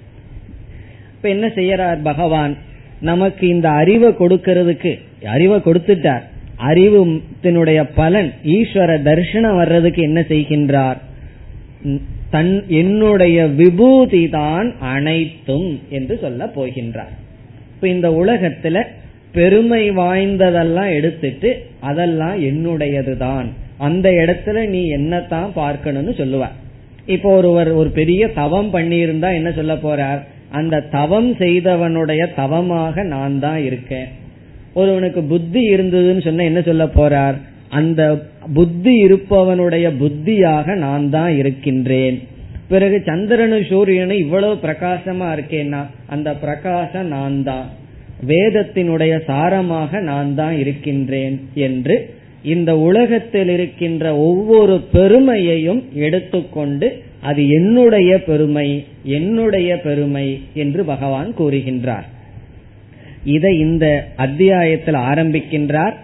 [1.15, 2.57] இப்ப என்ன செய்யறார் பகவான்?
[3.01, 6.21] நமக்கு இந்த அறிவை கொடுக்கறதுக்கு அறிவை கொடுத்துட்டார்.
[6.59, 10.97] அறிவுத்தினுடைய பலன் ஈஸ்வர தரிசனம் வர்றதுக்கு என்ன செய்கின்றார்?
[12.29, 17.13] தன் என்னுடைய விபூதி தான் அனைத்தும் என்று சொல்ல போகின்றார்.
[17.73, 18.85] இப்ப இந்த உலகத்துல
[19.31, 21.49] பெருமை வாய்ந்ததெல்லாம் எடுத்துட்டு
[21.79, 23.47] அதெல்லாம் என்னுடையதுதான்.
[23.77, 26.55] அந்த இடத்துல நீ என்னத்தான் பார்க்கணும்னு சொல்லுவார்
[27.05, 30.21] இப்போ ஒருவர் ஒரு பெரிய தவம் பண்ணியிருந்தா என்ன சொல்ல போறார்?
[30.51, 34.07] அந்த தவம் செய்தவனுடைய தவமாக நான் தான் இருக்கேன்.
[34.73, 37.37] ஒருவனுக்கு புத்தி இருந்ததுன்னு சொன்ன என்ன சொல்ல போறார்?
[37.69, 38.01] அந்த
[38.53, 42.17] புத்தி இருப்பவனுடைய புத்தியாக நான் தான் இருக்கின்றேன்.
[42.67, 47.67] பிறகு சந்திரனு சூரியனு இவ்வளவு பிரகாசமா இருக்கேன்னா அந்த பிரகாசம் நான் தான்.
[48.27, 58.85] வேதத்தினுடைய சாரமாக நான் தான் இருக்கின்றேன் என்று இந்த உலகத்தில் இருக்கின்ற ஒவ்வொரு பெருமையையும் எடுத்துக்கொண்டு அது என்னுடைய பெருமை
[59.03, 62.07] என்னுடைய பெருமை என்று பகவான் கூறுகின்றார்.
[63.23, 65.95] இதை இந்த அத்தியாயத்தில் ஆரம்பிக்கின்றார்.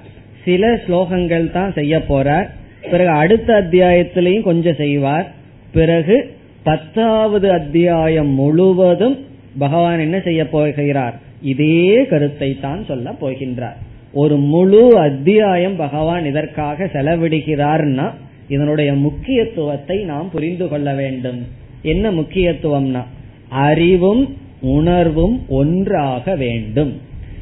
[0.46, 2.48] சில ஸ்லோகங்கள் தான் செய்ய போறார்.
[2.92, 5.28] பிறகு அடுத்த அத்தியாயத்திலையும் கொஞ்சம் செய்வார்.
[5.74, 6.16] பிறகு
[6.64, 9.18] பத்தாவது அத்தியாயம் முழுவதும்
[9.60, 11.16] பகவான் என்ன செய்ய போகிறார்?
[11.42, 13.80] இதே கருத்தை தான் சொல்ல போகின்றார்.
[14.14, 18.08] ஒரு முழு அத்தியாயம் பகவான் இதற்காக செலவிடுகிறார்னா
[18.48, 21.40] இதனுடைய முக்கியத்துவத்தை நாம் புரிந்து கொள்ள வேண்டும்.
[21.82, 23.04] என்ன முக்கியத்துவம்னா
[23.50, 24.24] அறிவும்
[24.62, 26.94] உணர்வும் ஒன்றாக வேண்டும்.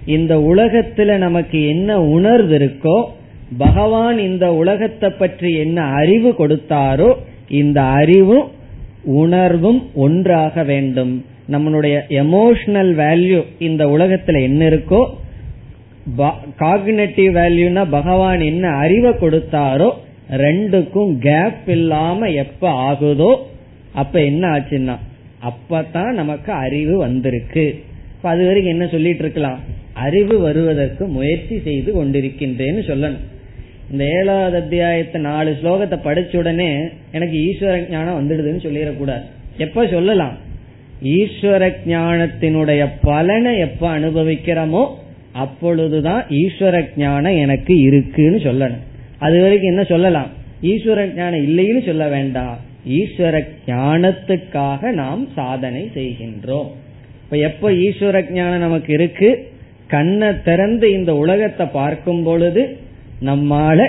[0.06, 3.04] இந்த உலகத்துல நமக்கு என்ன உணர்வு இருக்கோ
[3.58, 7.14] பகவான் இந்த உலகத்தை பற்றி என்ன அறிவு கொடுத்தாரோ
[7.48, 8.48] இந்த அறிவும்
[9.04, 11.26] உணர்வும் ஒன்றாக வேண்டும்.
[11.50, 15.02] நம்மளுடைய எமோஷனல் வேல்யூ இந்த உலகத்துல என்ன இருக்கோ
[16.60, 19.90] காக்னேட்டிவ் வேல்யூனா பகவான் என்ன அறிவை கொடுத்தாரோ
[20.30, 23.32] ரெண்டுக்கும் கேப் இல்லாம எப்ப ஆகுதோ
[23.94, 24.96] அப்ப என்ன ஆச்சுன்னா
[25.50, 27.84] அப்பதான் நமக்கு அறிவு வந்திருக்கு.
[28.22, 29.60] அது வரைக்கும் என்ன சொல்லிட்டு இருக்கலாம்?
[30.06, 33.22] அறிவு வருவதற்கு முயற்சி செய்து கொண்டிருக்கின்றேன்னு சொல்லணும்.
[33.92, 36.70] இந்த ஏழாவது அத்தியாயத்தை நாலு ஸ்லோகத்தை படிச்ச உடனே
[37.12, 39.26] எனக்கு ஈஸ்வர ஞானம் வந்துடுதுன்னு சொல்லிடக்கூடாது.
[39.58, 40.36] எப்ப சொல்லலாம்?
[41.04, 44.84] ஈஸ்வர ஞானத்தினுடைய பலனை எப்ப அனுபவிக்கிறோமோ
[45.34, 48.82] அப்பொழுதுதான் ஈஸ்வர ஞானம் எனக்கு இருக்குன்னு சொல்லணும்.
[49.20, 50.30] அது வரைக்கும் என்ன சொல்லலாம்?
[50.62, 52.58] ஈஸ்வர ஞானம் இல்லைன்னு சொல்ல வேண்டாம்.
[52.90, 53.36] ஈஸ்வர
[53.68, 56.70] ஞானத்துக்காக நாம் சாதனை செய்கின்றோம்.
[57.24, 59.30] இப்ப எப்ப ஈஸ்வர ஞானம் நமக்கு இருக்கு?
[59.92, 62.64] கண்ணை திறந்து இந்த உலகத்தை பார்க்கும் பொழுது
[63.26, 63.80] நம்மால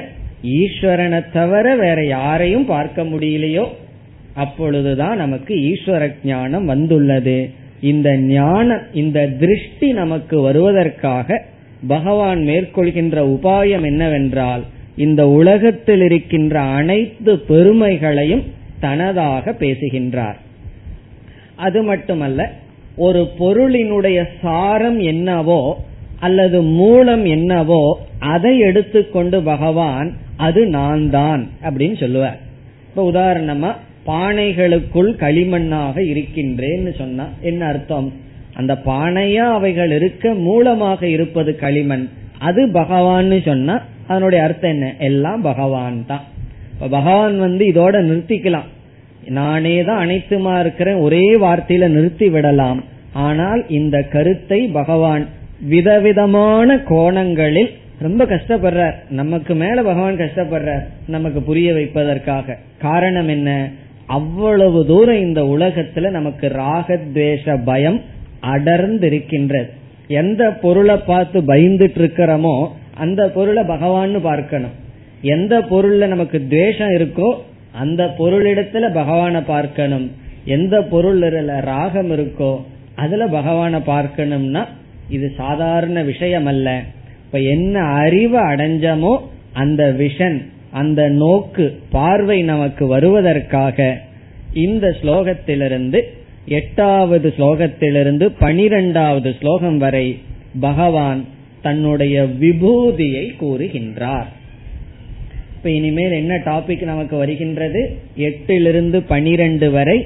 [0.59, 3.65] ஈஸ்வரனை தவிர வேற யாரையும் பார்க்க முடியலையோ?
[4.35, 7.39] அப்பொழுதுதான் நமக்கு ஈஸ்வர ஞானம் வந்துள்ளது.
[7.81, 11.39] இந்த ஞானம் இந்த திருஷ்டி நமக்கு வருவதற்காக
[11.87, 14.63] பகவான் மேற்கொள்கின்ற உபாயம் என்னவென்றால்
[14.97, 18.45] இந்த உலகத்தில் இருக்கின்ற அனைத்து பெருமைகளையும்
[18.81, 20.39] தனதாக பேசுகின்றார்.
[21.57, 22.41] அது மட்டுமல்ல
[22.97, 25.61] ஒரு பொருளினுடைய சாரம் என்னவோ
[26.27, 27.83] அல்லது மூலம் என்னவோ
[28.35, 30.09] அதை எடுத்துக்கொண்டு பகவான்
[30.47, 32.39] அது நான் தான் அப்படின்னு சொல்லுவார்.
[32.89, 33.71] இப்ப உதாரணமா
[34.11, 38.09] பானைகளுக்குள் களிமண்ணாக இருக்கின்றேன்னு சொன்னா என்ன அர்த்தம்?
[38.55, 42.05] அந்த பானையா அவைகள் இருக்க மூலமாக இருப்பது களிமண்.
[42.49, 43.77] அது பகவான்னு சொன்னா
[44.09, 44.87] அதனுடைய அர்த்தம் என்ன?
[45.09, 46.25] எல்லாம் பகவான் தான்.
[46.79, 48.71] பகவான் வந்து இதோட நிறுத்திக்கலாம்.
[49.39, 52.81] நானே தான் அனைத்துமா இருக்கிறேன் ஒரே வார்த்தையில நிறுத்தி விடலாம்.
[53.27, 55.25] ஆனால் இந்த கருத்தை பகவான்
[55.69, 58.95] விதவிதமான கோணங்களில் ரொம்ப கஷ்டப்படுறார்.
[59.11, 60.85] நமக்கு மேல பகவான் கஷ்டப்படுறார்.
[61.07, 62.57] நமக்கு புரிய வைப்பதற்காக.
[62.79, 63.69] காரணம் என்ன?
[64.07, 68.01] அவ்வளவு தூரம் இந்த உலகத்துல நமக்கு ராகத்வேஷ பயம்
[68.41, 69.71] அடர்ந்து இருக்கின்றது
[70.07, 74.75] எந்த பொருளை பார்த்து பயந்துட்டு இருக்கிறோமோ அந்த பொருளை பகவான்னு பார்க்கணும்.
[75.21, 77.35] எந்த பொருள்ல நமக்கு துவேஷம் இருக்கோ
[77.73, 80.11] அந்த பொருளிடத்துல பகவானை பார்க்கணும்.
[80.45, 81.21] எந்த பொருள்
[81.61, 82.61] ராகம் இருக்கோ
[82.95, 84.67] அதுல பகவானை பார்க்கணும்னா
[85.13, 86.69] இது சாதாரண விஷயம் அல்ல
[87.27, 89.13] இப்ப என்ன அறிவு அடைஞ்சமோ
[89.53, 90.39] அந்த விஷன்
[90.71, 93.79] அந்த நோக்கு பார்வை நமக்கு வருவதற்காக
[94.55, 96.01] இந்த ஸ்லோகத்திலிருந்து
[96.47, 100.07] எட்டாவது ஸ்லோகத்திலிருந்து பனிரெண்டாவது ஸ்லோகம் வரை
[100.61, 101.21] பகவான்
[101.63, 104.29] தன்னுடைய விபூதியை கூறுகின்றார்.
[105.57, 107.83] இப்ப இனிமேல் என்ன டாபிக் நமக்கு வருகின்றது?
[108.19, 109.99] எட்டிலிருந்து பனிரெண்டு வரை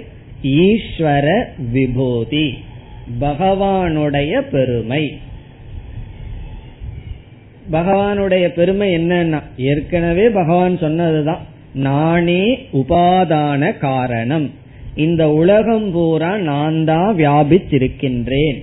[0.61, 1.27] ஈஸ்வர
[1.73, 2.47] விபூதி.
[3.21, 5.19] பகவானுடைய பெருமை.
[7.73, 11.47] பகவானுடைய பெருமை என்னன்னா ஏற்கனவே பகவான் சொன்னதுதான்.
[11.75, 14.51] நானே உபாதான காரணம்.
[14.95, 18.63] இந்த உலகம் பூரா நான் தான் வியாபிச்சிருக்கின்றேன்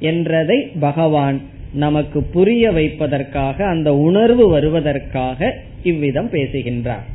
[0.00, 1.40] என்றதை பகவான்
[1.72, 7.14] நமக்கு புரிய வைப்பதற்காக அந்த உணர்வு வருவதற்காக இவ்விதம் பேசுகின்றார்.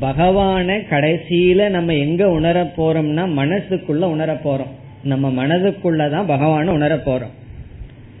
[0.00, 4.70] பகவான கடைசியில நம்ம எங்க உணர போறோம்னா மனசுக்குள்ள உணர போறோம்.
[5.04, 7.32] நம்ம மனதுக்குள்ளதான் பகவான உணர போறோம்.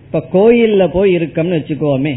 [0.04, 2.14] இப்ப கோயில்ல போய் இருக்கோம்னு வச்சுக்கோமே.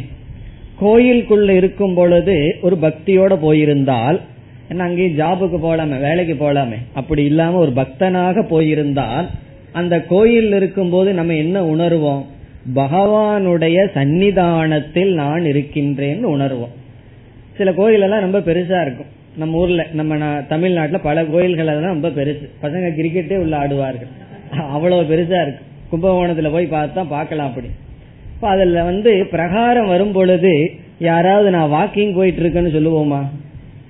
[0.81, 4.21] கோயிலுக்குள்ள இருக்கும் பொழுது ஒரு பக்தியோட போயிருந்தால்
[4.77, 9.27] அங்கேயும் ஜாபுக்கு போலாமே வேலைக்கு போலாமே அப்படி இல்லாம ஒரு பக்தனாக போயிருந்தால்
[9.71, 12.25] அந்த கோயில் இருக்கும்போது நம்ம என்ன உணர்வோம்?
[12.75, 16.73] பகவானுடைய சன்னிதானத்தில் நான் இருக்கின்றேன்னு உணர்வோம்.
[17.57, 19.21] சில கோயில் எல்லாம் ரொம்ப பெருசா இருக்கும்.
[19.37, 22.49] நம்ம ஊர்ல நம்ம தமிழ்நாட்டுல பல கோயில்கள் எல்லாம் ரொம்ப பெருசு.
[22.61, 24.07] பசங்க கிரிக்கெட்டே உள்ள ஆடுவார்கள்.
[24.69, 25.61] அவ்வளவு பெருசா இருக்கு.
[25.91, 27.67] கும்பகோணத்துல போய் பார்த்தா பார்க்கலாம் அப்படி.
[28.35, 33.21] இப்ப அதுல வந்து பிரகாரம் வரும் பொழுது யாராவது நான் வாக்கிங் போயிட்டு இருக்கேன்னு சொல்லுவோமா?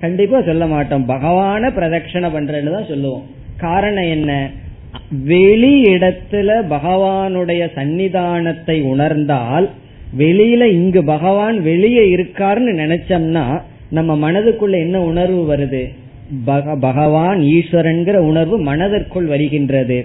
[0.00, 1.08] கண்டிப்பா சொல்ல மாட்டோம்.
[1.08, 3.22] பகவான பிரதட்சணை பண்றேன்னு தான் சொல்லுவோம்.
[3.56, 4.50] காரணம் என்ன?
[5.10, 9.70] வெளி இடத்துல பகவானுடைய சன்னிதானத்தை உணர்ந்தால்
[10.18, 13.62] வெளியில இங்கு பகவான் வெளியே இருக்காருன்னு நினைச்சோம்னா
[13.96, 15.82] நம்ம மனதுக்குள்ள என்ன உணர்வு வருது?
[16.80, 19.98] பகவான் ஈஸ்வரன்கிற உணர்வு மனதிற்குள் வருகின்றது.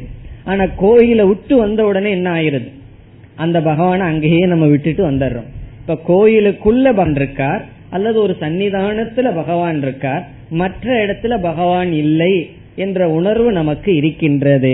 [0.44, 2.70] ஆனா கோயில விட்டு வந்த உடனே என்ன ஆயிருது?
[3.36, 5.50] அந்த பகவானை அங்கேயே நம்ம விட்டுட்டு வந்துடுறோம்.
[5.82, 12.34] இப்ப கோயிலுக்குள்ள பகவான் இருக்கார் அல்லது ஒரு சன்னிதானத்துல பகவான் இருக்கார் மற்ற இடத்துல பகவான் இல்லை
[12.76, 14.74] என்ற உணர்வு நமக்கு இருக்கின்றது.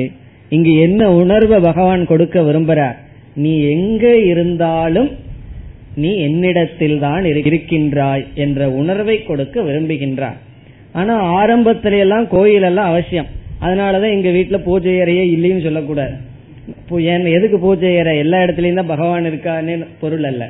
[0.49, 2.97] இங்கு என்ன உணர்வை பகவான் கொடுக்க விரும்புறார்
[3.36, 5.09] நீ எங்க இருந்தாலும்
[5.95, 10.39] நீ என்னிடத்தில் தான் இருக்கின்றாய் என்ற உணர்வை கொடுக்க விரும்புகின்றார்.
[10.91, 13.29] ஆனா ஆரம்பத்தில எல்லாம் கோயில் எல்லாம் அவசியம்.
[13.61, 16.15] அதனாலதான் எங்க வீட்டுல பூஜை அறையே இல்லைன்னு சொல்லக்கூடாது.
[17.37, 18.17] எதுக்கு பூஜை அறை?
[18.17, 20.43] எல்லா இடத்துலயும் தான் பகவான் இருக்கான்னு பொருள் அல்ல.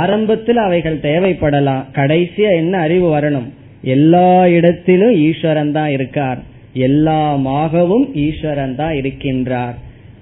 [0.00, 1.84] ஆரம்பத்தில் அவைகள் தேவைப்படலாம்.
[1.98, 3.48] கடைசியா என்ன அறிவு வரணும்?
[3.82, 6.40] எல்லா இடத்திலும் ஈஸ்வரன் தான் இருக்கார்.
[6.88, 9.76] எல்லாமாகவும் ஈஸ்வரன் தான் இருக்கின்றார்.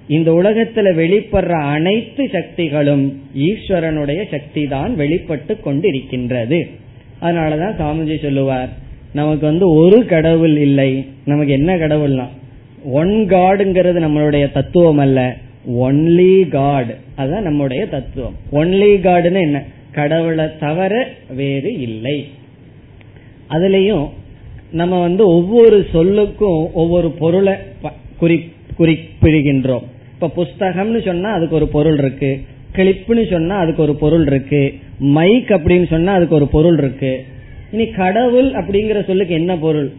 [0.09, 3.03] இந்த உலகத்துல வெளிப்படுற அனைத்து சக்திகளும்
[3.47, 6.59] ஈஸ்வரனுடைய சக்தி தான் வெளிப்பட்டு கொண்டு இருக்கின்றது
[7.21, 8.69] அதனாலதான் சாமிஜி சொல்லுவார்
[9.13, 10.89] நமக்கு வந்து ஒரு கடவுள் இல்லை.
[11.25, 12.25] நமக்கு என்ன கடவுள்னா
[12.99, 15.19] ஒன் காடுங்கிறது நம்மளுடைய தத்துவம் அல்ல.
[15.85, 18.35] ஒன்லி காட் அதுதான் நம்முடைய தத்துவம்.
[18.51, 19.63] ஒன்லி காடுன்னு என்ன?
[19.91, 20.93] கடவுளை தவிர
[21.35, 22.17] வேறு இல்லை.
[23.49, 24.09] அதுலயும்
[24.71, 27.53] நம்ம வந்து ஒவ்வொரு சொல்லுக்கும் ஒவ்வொரு பொருளை
[28.79, 29.87] குறிப்பிடுகின்றோம்.
[30.21, 32.41] இப்ப புஸ்தகம்னு சொன்னா அதுக்கு ஒரு பொருள் இருக்கு.
[32.75, 34.73] கிளிப்னு சொன்னா அதுக்கு ஒரு பொருள் இருக்கு.
[34.99, 37.25] மைக் அப்படின்னு சொன்னா அதுக்கு ஒரு பொருள் இருக்கு.
[37.71, 39.91] இனி கடவுள் அப்படிங்கிற சொல்லுக்கு என்ன பொருள்?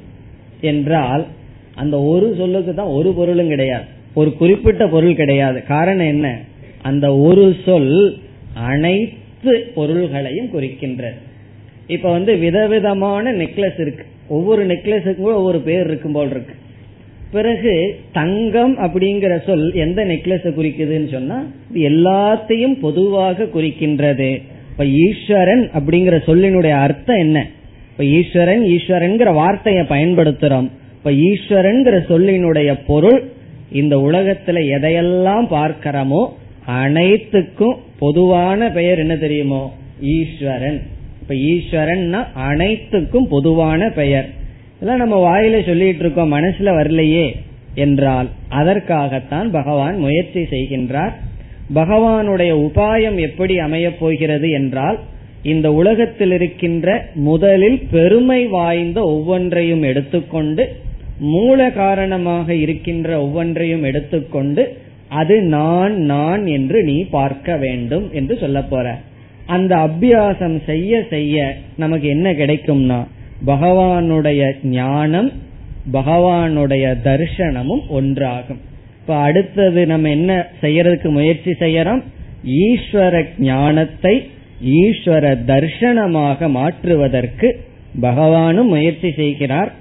[0.60, 1.26] என்றால்
[1.74, 3.84] அந்த ஒரு சொல்லுக்கு தான் ஒரு பொருளும் கிடையாது.
[4.14, 5.64] ஒரு குறிப்பிட்ட பொருள் கிடையாது.
[5.64, 6.38] காரணம் என்ன?
[6.82, 8.18] அந்த ஒரு சொல்
[8.54, 11.18] அனைத்து பொருள்களையும் குறிக்கின்றது.
[11.86, 14.04] இப்ப வந்து விதவிதமான நெக்லஸ் இருக்கு.
[14.28, 16.54] ஒவ்வொரு நெக்லஸுக்கும் ஒவ்வொரு பேர் இருக்கும் போல் இருக்கு.
[17.33, 24.43] பிறகு தங்கம் அப்படிங்கிற சொல் எந்த நெக்லஸ் குறிக்குதுன்னு சொன்னா இது எல்லாத்தையும் பொதுவாக குறிக்கின்றது.
[24.70, 27.47] இப்ப ஈஸ்வரன் அப்படிங்கிற சொல்லினுடைய அர்த்தம் என்ன?
[27.91, 30.68] இப்ப ஈஸ்வரன் ஈஸ்வரன்கிற வார்த்தையை பயன்படுத்துறோம்.
[30.95, 33.22] இப்ப ஈஸ்வரன்கிற சொல்லினுடைய பொருள்
[33.72, 36.28] இந்த உலகத்துல எதையெல்லாம் பார்க்கிறோமோ
[36.66, 39.74] அனைத்துக்கும் பொதுவான பெயர் என்ன தெரியுமோ?
[40.01, 40.81] ஈஸ்வரன்.
[41.20, 44.39] இப்ப ஈஸ்வரன்னா அனைத்துக்கும் பொதுவான பெயர்.
[44.81, 47.37] இதெல்லாம் நம்ம வாயில சொல்லிட்டு இருக்கோம் மனசுல வரலையே
[47.74, 51.12] என்றால் அதற்காகத்தான் பகவான் முயற்சி செய்கின்றார்.
[51.74, 54.99] பகவானுடைய உபாயம் எப்படி அமையப் போகிறது என்றால்
[55.43, 60.76] இந்த உலகத்தில் இருக்கின்ற முதலில் பெருமை வாய்ந்த ஒவ்வொன்றையும் எடுத்துக்கொண்டு
[61.18, 64.76] மூல காரணமாக இருக்கின்ற ஒவ்வொன்றையும் எடுத்துக்கொண்டு
[65.09, 68.99] அது நான் நான் என்று நீ பார்க்க வேண்டும் என்று சொல்ல போற.
[69.47, 73.01] அந்த அபியாசம் செய்ய செய்ய நமக்கு என்ன கிடைக்கும்னா
[73.47, 75.32] பகவானுடைய ஞானம்
[75.93, 78.61] பகவானுடைய தர்சனமும் ஒன்றாகும்.
[79.01, 82.03] இப்ப அடுத்தது நம்ம என்ன செய்யறதுக்கு முயற்சி செய்யறோம்?
[82.47, 84.30] ஈஸ்வர ஞானத்தை
[84.64, 87.64] ஈஸ்வர தர்சனமாக மாற்றுவதற்கு
[88.01, 89.72] பகவானும் முயற்சி செய்கிறார்.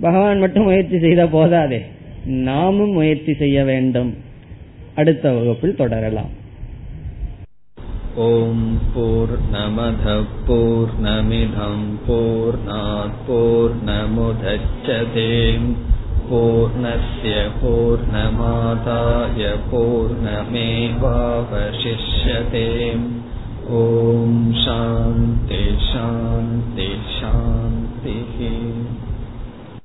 [0.00, 1.82] பகவான் மட்டும் முயற்சி செய்த போதாதே.
[2.24, 4.16] நாமும் முயற்சி செய்ய வேண்டும்.
[4.94, 6.42] அடுத்த வகுப்பில் தொடரலாம்.
[8.17, 8.61] ॐ
[8.93, 15.27] पूर्णमधः पूर्णमिधम् पूर्णात् पूर्णमुदच्छते
[16.29, 20.27] पूर्णस्य पूर्णमादाय पूर्णमेवावशिष्यते
[23.81, 24.33] ॐ
[24.63, 25.61] शान्ति
[25.91, 28.35] शान्ति शान्तिः